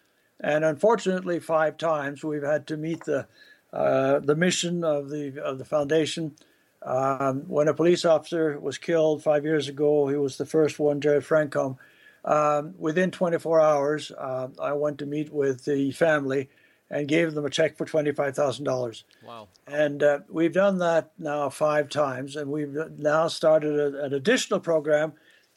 and 0.41 0.65
unfortunately, 0.65 1.41
five 1.41 1.77
times 1.77 2.23
we've 2.23 2.43
had 2.43 2.67
to 2.69 2.77
meet 2.77 3.05
the 3.05 3.27
uh, 3.73 4.19
the 4.19 4.35
mission 4.35 4.85
of 4.85 5.11
the 5.11 5.43
of 5.43 5.59
the 5.59 5.65
foundation. 5.65 6.37
Um, 6.83 7.43
when 7.47 7.69
a 7.69 7.75
police 7.75 8.05
officer 8.05 8.59
was 8.59 8.79
killed 8.79 9.23
five 9.23 9.45
years 9.45 9.69
ago, 9.69 10.09
he 10.09 10.17
was 10.17 10.39
the 10.39 10.47
first 10.47 10.79
one, 10.79 11.01
Jared 11.01 11.25
Francom. 11.25 11.77
Um, 12.25 12.75
within 12.79 13.11
24 13.11 13.61
hours, 13.61 14.13
uh, 14.13 14.49
I 14.61 14.73
went 14.73 14.99
to 14.99 15.07
meet 15.07 15.33
with 15.33 15.65
the 15.65 15.91
family 15.93 16.49
and 16.91 17.07
gave 17.07 17.35
them 17.35 17.47
a 17.47 17.51
check 17.51 17.77
for 17.77 17.87
$25,000. 17.87 19.05
Wow. 19.25 19.49
And 19.67 20.03
uh, 20.03 20.21
we've 20.29 20.53
done 20.53 20.79
that 20.79 21.13
now 21.19 21.49
five 21.49 21.89
times, 21.89 22.37
and 22.37 22.51
we've 22.51 22.77
now 22.99 23.29
started 23.29 23.79
a, 23.79 24.05
an 24.05 24.13
additional 24.13 24.61
program. 24.61 25.13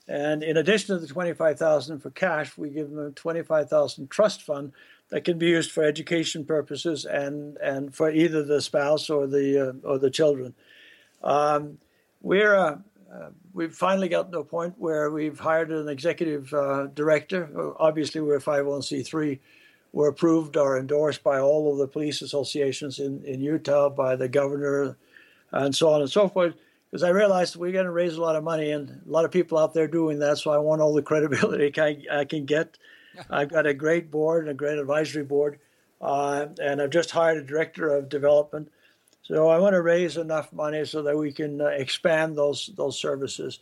And 0.08 0.44
in 0.44 0.58
addition 0.58 0.96
to 0.96 1.00
the 1.00 1.08
25,000 1.08 2.00
for 2.00 2.12
cash, 2.12 2.58
we 2.58 2.70
give 2.70 2.92
them 2.92 3.00
a 3.00 3.12
25,000 3.12 4.10
trust 4.12 4.44
fund 4.44 4.74
that 5.10 5.24
can 5.24 5.38
be 5.38 5.48
used 5.48 5.72
for 5.72 5.84
education 5.84 6.46
purposes 6.46 7.06
and, 7.06 7.58
and 7.58 7.96
for 7.96 8.12
either 8.12 8.44
the 8.44 8.62
spouse 8.62 9.10
or 9.10 9.28
the 9.28 9.70
uh, 9.70 9.88
or 9.88 9.98
the 9.98 10.12
children. 10.12 10.54
Um, 11.24 11.78
we're 12.22 12.56
uh, 12.56 12.78
uh, 13.14 13.30
we've 13.54 13.76
finally 13.76 14.08
gotten 14.08 14.32
to 14.32 14.40
a 14.40 14.44
point 14.44 14.76
where 14.78 15.12
we've 15.12 15.40
hired 15.40 15.72
an 15.72 15.88
executive 15.88 16.54
uh, 16.54 16.88
director. 16.88 17.50
Obviously, 17.78 18.22
we're 18.22 18.38
a 18.38 18.42
501c3. 18.42 19.40
We're 19.92 20.10
approved 20.10 20.58
or 20.58 20.80
endorsed 20.80 21.24
by 21.24 21.40
all 21.40 21.72
of 21.72 21.78
the 21.78 21.88
police 21.88 22.22
associations 22.22 23.00
in, 23.00 23.24
in 23.26 23.42
Utah, 23.42 23.90
by 23.90 24.16
the 24.16 24.28
governor, 24.28 24.98
and 25.52 25.76
so 25.76 25.90
on 25.90 26.02
and 26.02 26.10
so 26.10 26.28
forth. 26.28 26.56
Because 26.90 27.04
I 27.04 27.10
realized 27.10 27.56
we're 27.56 27.72
going 27.72 27.86
to 27.86 27.92
raise 27.92 28.16
a 28.16 28.22
lot 28.22 28.36
of 28.36 28.44
money, 28.44 28.72
and 28.72 28.90
a 28.90 29.12
lot 29.12 29.26
of 29.26 29.32
people 29.32 29.58
out 29.60 29.74
there 29.74 29.88
doing 29.88 30.20
that. 30.20 30.40
So 30.40 30.52
I 30.52 30.58
want 30.58 30.82
all 30.82 30.94
the 30.94 31.02
credibility 31.04 31.72
I 32.10 32.26
can 32.26 32.46
get. 32.46 32.78
I've 33.30 33.50
got 33.50 33.68
a 33.68 33.74
great 33.76 34.10
board 34.10 34.44
and 34.44 34.52
a 34.52 34.56
great 34.56 34.80
advisory 34.80 35.24
board, 35.24 35.60
uh, 36.02 36.48
and 36.60 36.82
I've 36.82 36.90
just 36.90 37.12
hired 37.12 37.38
a 37.38 37.44
director 37.44 37.90
of 37.90 38.10
development. 38.10 38.72
So 39.24 39.48
I 39.48 39.58
want 39.58 39.74
to 39.74 39.82
raise 39.82 40.18
enough 40.18 40.52
money 40.52 40.86
so 40.86 41.02
that 41.04 41.18
we 41.18 41.32
can 41.32 41.62
uh, 41.62 41.68
expand 41.68 42.38
those 42.38 42.72
those 42.76 43.00
services. 43.00 43.60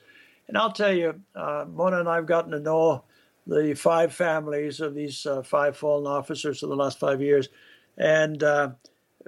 And 0.48 0.58
I'll 0.58 0.72
tell 0.72 0.94
you, 0.94 1.22
uh, 1.36 1.66
Mona 1.72 2.00
and 2.00 2.10
I 2.10 2.16
have 2.16 2.26
gotten 2.26 2.52
to 2.52 2.60
know 2.60 3.04
the 3.48 3.74
five 3.76 4.14
families 4.14 4.82
of 4.82 4.96
these 4.96 5.26
uh, 5.26 5.44
five 5.44 5.78
fallen 5.78 6.08
officers 6.08 6.64
in 6.64 6.70
the 6.70 6.76
last 6.76 7.00
five 7.00 7.22
years, 7.22 7.50
and 7.98 8.44
uh, 8.44 8.72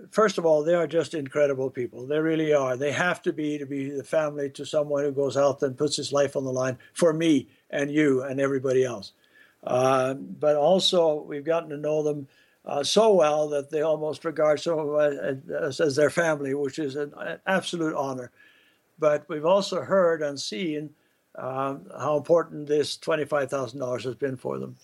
first 0.10 0.38
of 0.38 0.46
all, 0.46 0.63
they 0.63 0.74
are 0.74 0.88
just 0.88 1.13
incredible 1.13 1.69
people. 1.69 2.06
They 2.08 2.19
really 2.19 2.54
are. 2.54 2.76
They 2.76 2.91
have 2.91 3.22
to 3.24 3.34
be 3.34 3.58
to 3.58 3.65
be 3.65 3.89
the 3.89 4.04
family 4.04 4.50
to 4.52 4.65
someone 4.65 5.04
who 5.04 5.12
goes 5.12 5.38
out 5.38 5.62
and 5.62 5.78
puts 5.78 5.96
his 5.96 6.12
life 6.12 6.36
on 6.36 6.46
the 6.46 6.52
line 6.52 6.78
for 6.93 7.13
me 7.13 7.48
and 7.69 7.91
you 7.91 8.24
and 8.24 8.39
everybody 8.39 8.84
else. 8.84 9.13
Uh, 9.63 10.13
but 10.13 10.56
also, 10.56 11.22
we've 11.22 11.46
gotten 11.46 11.69
to 11.69 11.78
know 11.78 12.04
them 12.04 12.28
uh, 12.65 12.84
so 12.84 13.13
well 13.13 13.49
that 13.49 13.69
they 13.69 13.82
almost 13.82 14.23
regard 14.23 14.60
some 14.60 14.80
of 14.80 14.95
us 14.95 15.80
as, 15.80 15.95
their 15.95 16.10
family, 16.10 16.54
which 16.54 16.80
is 16.80 16.95
an, 16.95 17.13
absolute 17.45 17.95
honor. 17.95 18.32
But 18.97 19.28
we've 19.28 19.45
also 19.45 19.82
heard 19.82 20.21
and 20.21 20.39
seen 20.39 20.91
um, 21.36 21.88
how 21.97 22.17
important 22.17 22.67
this 22.67 22.97
$25,000 22.97 24.04
has 24.04 24.15
been 24.15 24.38
for 24.38 24.60
them. 24.60 24.78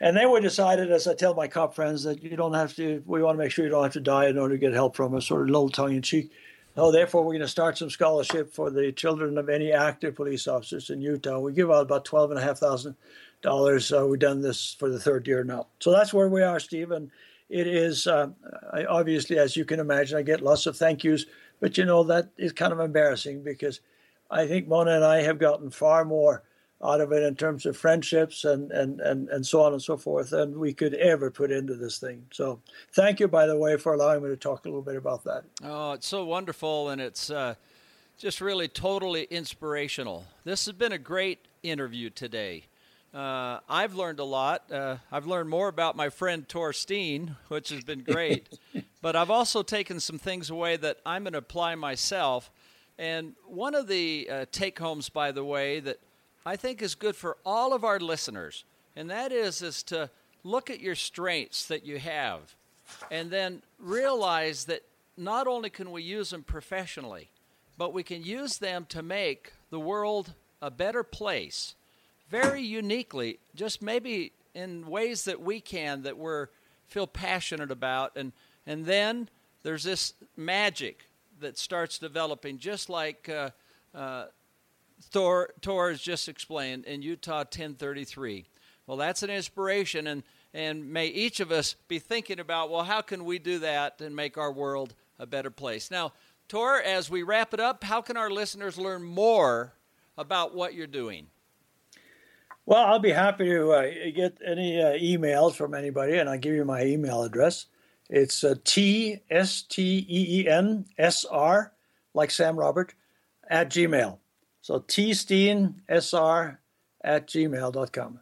And 0.00 0.16
then 0.16 0.30
we 0.32 0.40
decided, 0.40 0.90
as 0.90 1.06
I 1.06 1.14
tell 1.14 1.34
my 1.34 1.46
cop 1.46 1.74
friends, 1.74 2.02
that 2.02 2.22
you 2.22 2.36
don't 2.36 2.54
have 2.54 2.74
to, 2.76 3.02
we 3.06 3.22
want 3.22 3.38
to 3.38 3.42
make 3.42 3.52
sure 3.52 3.64
you 3.64 3.70
don't 3.70 3.84
have 3.84 3.92
to 3.92 4.00
die 4.00 4.26
in 4.26 4.36
order 4.36 4.54
to 4.54 4.58
get 4.58 4.72
help 4.72 4.96
from 4.96 5.14
us, 5.14 5.26
sort 5.26 5.42
of 5.42 5.48
little 5.48 5.70
tongue 5.70 5.94
in 5.94 6.02
cheek. 6.02 6.30
No, 6.76 6.90
therefore, 6.90 7.22
we're 7.22 7.34
going 7.34 7.40
to 7.42 7.48
start 7.48 7.78
some 7.78 7.88
scholarship 7.88 8.52
for 8.52 8.68
the 8.68 8.90
children 8.90 9.38
of 9.38 9.48
any 9.48 9.72
active 9.72 10.16
police 10.16 10.48
officers 10.48 10.90
in 10.90 11.00
Utah. 11.00 11.38
We 11.38 11.52
give 11.52 11.70
out 11.70 11.82
about 11.82 12.04
twelve 12.04 12.32
and 12.32 12.40
a 12.40 12.42
half 12.42 12.58
thousand 12.58 12.96
dollars. 13.44 13.92
Uh, 13.92 14.04
we've 14.06 14.18
done 14.18 14.40
this 14.40 14.74
for 14.76 14.88
the 14.90 14.98
third 14.98 15.28
year 15.28 15.44
now, 15.44 15.68
so 15.78 15.92
that's 15.92 16.12
where 16.12 16.28
we 16.28 16.42
are, 16.42 16.58
Steve. 16.58 16.90
And 16.90 17.10
it 17.48 17.68
is 17.68 18.08
uh, 18.08 18.30
I, 18.72 18.84
obviously, 18.86 19.38
as 19.38 19.56
you 19.56 19.64
can 19.64 19.78
imagine, 19.78 20.18
I 20.18 20.22
get 20.22 20.40
lots 20.40 20.66
of 20.66 20.76
thank 20.76 21.04
yous, 21.04 21.26
but 21.60 21.78
you 21.78 21.84
know 21.84 22.02
that 22.04 22.30
is 22.36 22.52
kind 22.52 22.72
of 22.72 22.80
embarrassing 22.80 23.44
because 23.44 23.80
I 24.30 24.48
think 24.48 24.66
Mona 24.66 24.96
and 24.96 25.04
I 25.04 25.22
have 25.22 25.38
gotten 25.38 25.70
far 25.70 26.04
more 26.04 26.42
out 26.82 27.00
of 27.00 27.12
it 27.12 27.22
in 27.22 27.34
terms 27.34 27.64
of 27.64 27.76
friendships 27.76 28.44
and, 28.44 28.70
and, 28.72 29.00
and, 29.00 29.28
and 29.28 29.46
so 29.46 29.62
on 29.62 29.72
and 29.72 29.82
so 29.82 29.96
forth 29.96 30.30
than 30.30 30.58
we 30.58 30.72
could 30.72 30.94
ever 30.94 31.30
put 31.30 31.50
into 31.50 31.74
this 31.74 31.98
thing. 31.98 32.26
So 32.32 32.60
thank 32.92 33.20
you, 33.20 33.28
by 33.28 33.46
the 33.46 33.56
way, 33.56 33.76
for 33.76 33.94
allowing 33.94 34.22
me 34.22 34.28
to 34.28 34.36
talk 34.36 34.64
a 34.64 34.68
little 34.68 34.82
bit 34.82 34.96
about 34.96 35.24
that. 35.24 35.44
Oh, 35.62 35.92
it's 35.92 36.06
so 36.06 36.24
wonderful, 36.24 36.90
and 36.90 37.00
it's 37.00 37.30
uh, 37.30 37.54
just 38.18 38.40
really 38.40 38.68
totally 38.68 39.24
inspirational. 39.24 40.26
This 40.44 40.66
has 40.66 40.74
been 40.74 40.92
a 40.92 40.98
great 40.98 41.38
interview 41.62 42.10
today. 42.10 42.64
Uh, 43.14 43.60
I've 43.68 43.94
learned 43.94 44.18
a 44.18 44.24
lot. 44.24 44.72
Uh, 44.72 44.96
I've 45.12 45.26
learned 45.26 45.48
more 45.48 45.68
about 45.68 45.94
my 45.94 46.08
friend 46.08 46.48
Torstein, 46.48 47.36
which 47.46 47.68
has 47.68 47.84
been 47.84 48.02
great. 48.02 48.48
but 49.02 49.14
I've 49.14 49.30
also 49.30 49.62
taken 49.62 50.00
some 50.00 50.18
things 50.18 50.50
away 50.50 50.76
that 50.78 50.98
I'm 51.06 51.22
going 51.22 51.34
to 51.34 51.38
apply 51.38 51.76
myself. 51.76 52.50
And 52.98 53.34
one 53.46 53.74
of 53.76 53.86
the 53.86 54.28
uh, 54.30 54.46
take 54.50 54.78
homes, 54.78 55.08
by 55.08 55.30
the 55.30 55.44
way, 55.44 55.78
that 55.80 56.00
I 56.44 56.56
think 56.56 56.82
is 56.82 56.94
good 56.94 57.14
for 57.14 57.36
all 57.44 57.72
of 57.72 57.84
our 57.84 58.00
listeners, 58.00 58.64
and 58.96 59.10
that 59.10 59.32
is 59.32 59.62
is 59.62 59.82
to 59.84 60.10
look 60.42 60.68
at 60.68 60.80
your 60.80 60.94
strengths 60.94 61.66
that 61.66 61.86
you 61.86 61.98
have, 61.98 62.54
and 63.10 63.30
then 63.30 63.62
realize 63.78 64.64
that 64.66 64.82
not 65.16 65.46
only 65.46 65.70
can 65.70 65.90
we 65.90 66.02
use 66.02 66.30
them 66.30 66.42
professionally, 66.42 67.30
but 67.78 67.92
we 67.92 68.02
can 68.02 68.22
use 68.22 68.58
them 68.58 68.86
to 68.90 69.02
make 69.02 69.52
the 69.70 69.80
world 69.80 70.34
a 70.60 70.70
better 70.70 71.02
place, 71.02 71.74
very 72.28 72.62
uniquely, 72.62 73.38
just 73.54 73.82
maybe 73.82 74.32
in 74.54 74.86
ways 74.86 75.24
that 75.24 75.40
we 75.40 75.60
can 75.60 76.02
that 76.02 76.16
we're 76.16 76.48
feel 76.86 77.06
passionate 77.06 77.70
about, 77.70 78.12
and 78.16 78.32
and 78.66 78.84
then 78.84 79.28
there's 79.62 79.84
this 79.84 80.14
magic 80.36 81.08
that 81.40 81.58
starts 81.58 81.98
developing, 81.98 82.58
just 82.58 82.88
like. 82.88 83.28
Uh, 83.28 83.50
uh, 83.94 84.26
Thor, 85.10 85.50
Thor 85.62 85.90
has 85.90 86.00
just 86.00 86.28
explained 86.28 86.84
in 86.84 87.02
Utah 87.02 87.38
1033. 87.38 88.46
Well, 88.86 88.96
that's 88.96 89.22
an 89.22 89.30
inspiration, 89.30 90.06
and, 90.06 90.22
and 90.52 90.92
may 90.92 91.06
each 91.06 91.40
of 91.40 91.50
us 91.50 91.74
be 91.88 91.98
thinking 91.98 92.40
about, 92.40 92.70
well, 92.70 92.84
how 92.84 93.00
can 93.00 93.24
we 93.24 93.38
do 93.38 93.58
that 93.60 94.00
and 94.00 94.14
make 94.14 94.36
our 94.36 94.52
world 94.52 94.94
a 95.18 95.26
better 95.26 95.50
place? 95.50 95.90
Now, 95.90 96.12
Tor, 96.48 96.80
as 96.80 97.08
we 97.08 97.22
wrap 97.22 97.54
it 97.54 97.60
up, 97.60 97.84
how 97.84 98.02
can 98.02 98.16
our 98.16 98.30
listeners 98.30 98.76
learn 98.76 99.02
more 99.02 99.72
about 100.18 100.54
what 100.54 100.74
you're 100.74 100.86
doing? 100.86 101.28
Well, 102.66 102.84
I'll 102.84 102.98
be 102.98 103.12
happy 103.12 103.44
to 103.46 103.72
uh, 103.72 103.90
get 104.14 104.38
any 104.44 104.80
uh, 104.80 104.92
emails 104.92 105.54
from 105.54 105.74
anybody, 105.74 106.16
and 106.16 106.28
I'll 106.30 106.38
give 106.38 106.54
you 106.54 106.64
my 106.64 106.84
email 106.84 107.22
address. 107.22 107.66
It's 108.08 108.42
uh, 108.42 108.54
T 108.64 109.20
S 109.30 109.62
T 109.62 110.06
E 110.08 110.40
E 110.40 110.48
N 110.48 110.86
S 110.96 111.24
R, 111.24 111.72
like 112.14 112.30
Sam 112.30 112.58
Robert, 112.58 112.94
at 113.48 113.70
Gmail. 113.70 114.18
So 114.62 114.80
tsteensr 114.80 116.56
at 117.02 117.28
gmail.com. 117.28 118.20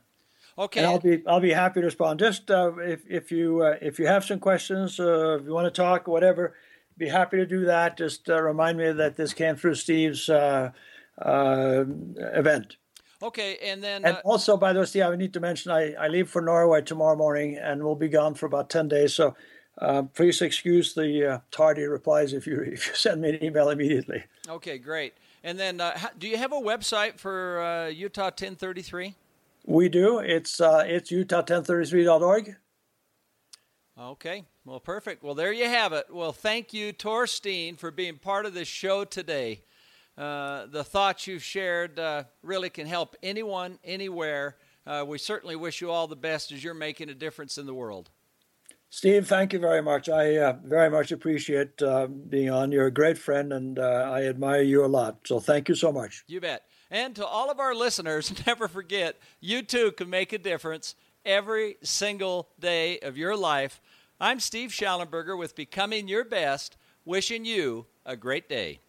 Okay. 0.58 0.80
And 0.80 0.86
I'll 0.86 0.98
be 0.98 1.22
I'll 1.26 1.40
be 1.40 1.52
happy 1.52 1.80
to 1.80 1.86
respond. 1.86 2.18
Just 2.18 2.50
uh, 2.50 2.72
if 2.78 3.02
if 3.08 3.32
you 3.32 3.62
uh, 3.62 3.76
if 3.80 3.98
you 3.98 4.06
have 4.06 4.24
some 4.24 4.38
questions, 4.38 5.00
uh, 5.00 5.38
if 5.40 5.46
you 5.46 5.52
want 5.52 5.72
to 5.72 5.82
talk, 5.82 6.06
whatever, 6.06 6.54
be 6.98 7.08
happy 7.08 7.38
to 7.38 7.46
do 7.46 7.64
that. 7.66 7.96
Just 7.96 8.28
uh, 8.28 8.42
remind 8.42 8.76
me 8.76 8.92
that 8.92 9.16
this 9.16 9.32
came 9.32 9.56
through 9.56 9.76
Steve's 9.76 10.28
uh, 10.28 10.72
uh, 11.20 11.84
event. 12.18 12.76
Okay, 13.22 13.58
and 13.62 13.82
then 13.82 14.04
and 14.04 14.18
also 14.24 14.56
by 14.56 14.72
the 14.72 14.80
way, 14.80 14.86
Steve, 14.86 15.04
I 15.04 15.16
need 15.16 15.32
to 15.34 15.40
mention 15.40 15.70
I, 15.70 15.92
I 15.94 16.08
leave 16.08 16.28
for 16.28 16.42
Norway 16.42 16.82
tomorrow 16.82 17.16
morning 17.16 17.56
and 17.56 17.82
we'll 17.82 17.94
be 17.94 18.08
gone 18.08 18.34
for 18.34 18.46
about 18.46 18.68
ten 18.68 18.88
days. 18.88 19.14
So 19.14 19.36
please 20.14 20.42
excuse 20.42 20.94
the 20.94 21.40
tardy 21.50 21.84
replies 21.84 22.32
if 22.32 22.46
you 22.46 22.60
if 22.66 22.88
you 22.88 22.94
send 22.94 23.22
me 23.22 23.30
an 23.30 23.44
email 23.44 23.70
immediately. 23.70 24.24
Okay, 24.48 24.78
great. 24.78 25.14
And 25.44 25.58
then, 25.58 25.80
uh, 25.80 25.98
do 26.18 26.28
you 26.28 26.36
have 26.36 26.52
a 26.52 26.60
website 26.60 27.18
for 27.18 27.60
uh, 27.60 27.88
Utah 27.88 28.24
1033? 28.24 29.14
We 29.64 29.88
do. 29.88 30.18
It's 30.18 30.60
uh, 30.60 30.84
it's 30.86 31.10
utah1033.org. 31.10 32.56
Okay. 33.98 34.44
Well, 34.64 34.80
perfect. 34.80 35.22
Well, 35.22 35.34
there 35.34 35.52
you 35.52 35.66
have 35.66 35.92
it. 35.92 36.06
Well, 36.10 36.32
thank 36.32 36.72
you, 36.72 36.92
Torstein, 36.92 37.78
for 37.78 37.90
being 37.90 38.18
part 38.18 38.46
of 38.46 38.54
this 38.54 38.68
show 38.68 39.04
today. 39.04 39.62
Uh, 40.16 40.66
the 40.66 40.84
thoughts 40.84 41.26
you've 41.26 41.42
shared 41.42 41.98
uh, 41.98 42.24
really 42.42 42.70
can 42.70 42.86
help 42.86 43.16
anyone, 43.22 43.78
anywhere. 43.84 44.56
Uh, 44.86 45.04
we 45.06 45.18
certainly 45.18 45.56
wish 45.56 45.80
you 45.80 45.90
all 45.90 46.06
the 46.06 46.16
best 46.16 46.52
as 46.52 46.62
you're 46.62 46.74
making 46.74 47.08
a 47.08 47.14
difference 47.14 47.56
in 47.56 47.66
the 47.66 47.74
world. 47.74 48.10
Steve, 48.90 49.26
thank 49.26 49.54
you 49.54 49.58
very 49.58 49.80
much. 49.80 50.10
I 50.10 50.36
uh, 50.36 50.56
very 50.64 50.90
much 50.90 51.12
appreciate 51.12 51.80
uh, 51.80 52.08
being 52.08 52.50
on. 52.50 52.72
You're 52.72 52.88
a 52.88 52.92
great 52.92 53.16
friend, 53.16 53.50
and 53.50 53.78
uh, 53.78 54.10
I 54.12 54.24
admire 54.24 54.60
you 54.60 54.84
a 54.84 54.86
lot. 54.86 55.16
So 55.24 55.40
thank 55.40 55.70
you 55.70 55.74
so 55.74 55.90
much. 55.90 56.24
You 56.26 56.42
bet. 56.42 56.64
And 56.90 57.16
to 57.16 57.24
all 57.24 57.50
of 57.50 57.58
our 57.58 57.74
listeners, 57.74 58.34
never 58.46 58.68
forget 58.68 59.18
you 59.40 59.62
too 59.62 59.92
can 59.92 60.10
make 60.10 60.34
a 60.34 60.38
difference 60.38 60.94
every 61.24 61.76
single 61.82 62.50
day 62.60 62.98
of 62.98 63.16
your 63.16 63.34
life. 63.34 63.80
I'm 64.20 64.40
Steve 64.40 64.70
Shallenberger 64.70 65.38
with 65.38 65.56
Becoming 65.56 66.06
Your 66.06 66.24
Best, 66.24 66.76
wishing 67.06 67.46
you 67.46 67.86
a 68.04 68.14
great 68.14 68.46
day. 68.46 68.80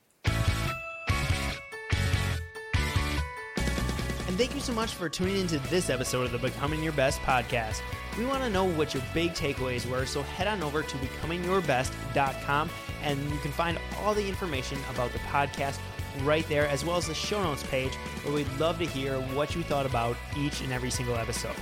And 4.33 4.39
thank 4.39 4.55
you 4.55 4.61
so 4.61 4.73
much 4.73 4.95
for 4.95 5.09
tuning 5.09 5.37
into 5.37 5.59
this 5.69 5.91
episode 5.91 6.23
of 6.25 6.31
the 6.31 6.39
Becoming 6.39 6.81
Your 6.81 6.91
Best 6.93 7.21
podcast. 7.21 7.81
We 8.17 8.25
want 8.25 8.41
to 8.41 8.49
know 8.49 8.65
what 8.65 8.91
your 8.91 9.03
big 9.13 9.33
takeaways 9.33 9.87
were, 9.87 10.07
so 10.07 10.23
head 10.23 10.47
on 10.47 10.63
over 10.63 10.81
to 10.81 10.97
becomingyourbest.com 10.97 12.67
and 13.03 13.29
you 13.29 13.37
can 13.41 13.51
find 13.51 13.77
all 13.99 14.15
the 14.15 14.27
information 14.27 14.79
about 14.89 15.13
the 15.13 15.19
podcast 15.19 15.77
right 16.23 16.49
there, 16.49 16.67
as 16.67 16.83
well 16.83 16.97
as 16.97 17.07
the 17.07 17.13
show 17.13 17.43
notes 17.43 17.61
page, 17.61 17.93
where 18.23 18.33
we'd 18.33 18.51
love 18.57 18.79
to 18.79 18.87
hear 18.87 19.19
what 19.35 19.55
you 19.55 19.61
thought 19.61 19.85
about 19.85 20.17
each 20.35 20.61
and 20.61 20.73
every 20.73 20.89
single 20.89 21.13
episode. 21.13 21.55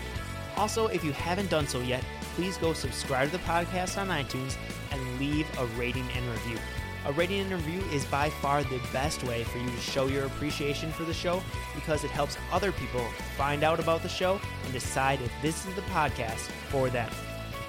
Also, 0.56 0.88
if 0.88 1.04
you 1.04 1.12
haven't 1.12 1.50
done 1.50 1.68
so 1.68 1.82
yet, 1.82 2.06
please 2.36 2.56
go 2.56 2.72
subscribe 2.72 3.32
to 3.32 3.38
the 3.38 3.44
podcast 3.44 3.98
on 3.98 4.08
iTunes 4.08 4.56
and 4.92 5.20
leave 5.20 5.46
a 5.60 5.66
rating 5.78 6.08
and 6.16 6.26
review. 6.30 6.58
A 7.06 7.12
rating 7.14 7.40
and 7.42 7.52
review 7.52 7.82
is 7.92 8.06
by 8.06 8.30
far 8.30 8.64
the 8.64 8.80
best 8.94 9.24
way 9.24 9.44
for 9.44 9.58
you 9.58 9.70
to 9.70 9.78
show 9.78 10.08
your 10.08 10.26
appreciation 10.26 10.92
for 10.92 11.04
the 11.04 11.14
show 11.14 11.42
because 11.74 12.04
it 12.04 12.12
helps 12.12 12.38
other 12.52 12.72
people 12.72 13.04
find 13.36 13.64
out 13.64 13.80
about 13.80 14.04
the 14.04 14.10
show 14.10 14.40
and 14.64 14.74
decide 14.74 15.20
if 15.22 15.32
this 15.42 15.66
is 15.66 15.74
the 15.74 15.82
podcast 15.84 16.50
for 16.70 16.90
them. 16.90 17.10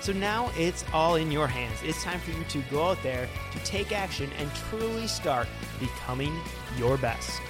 So 0.01 0.13
now 0.13 0.51
it's 0.57 0.85
all 0.93 1.15
in 1.15 1.31
your 1.31 1.47
hands. 1.47 1.79
It's 1.83 2.03
time 2.03 2.21
for 2.21 2.33
you 2.33 2.45
to 2.45 2.59
go 2.71 2.89
out 2.89 3.03
there 3.03 3.29
to 3.53 3.59
take 3.61 3.93
action 3.93 4.31
and 4.39 4.51
truly 4.69 5.07
start 5.07 5.49
becoming 5.81 6.37
your 6.77 6.99
best. 6.99 7.41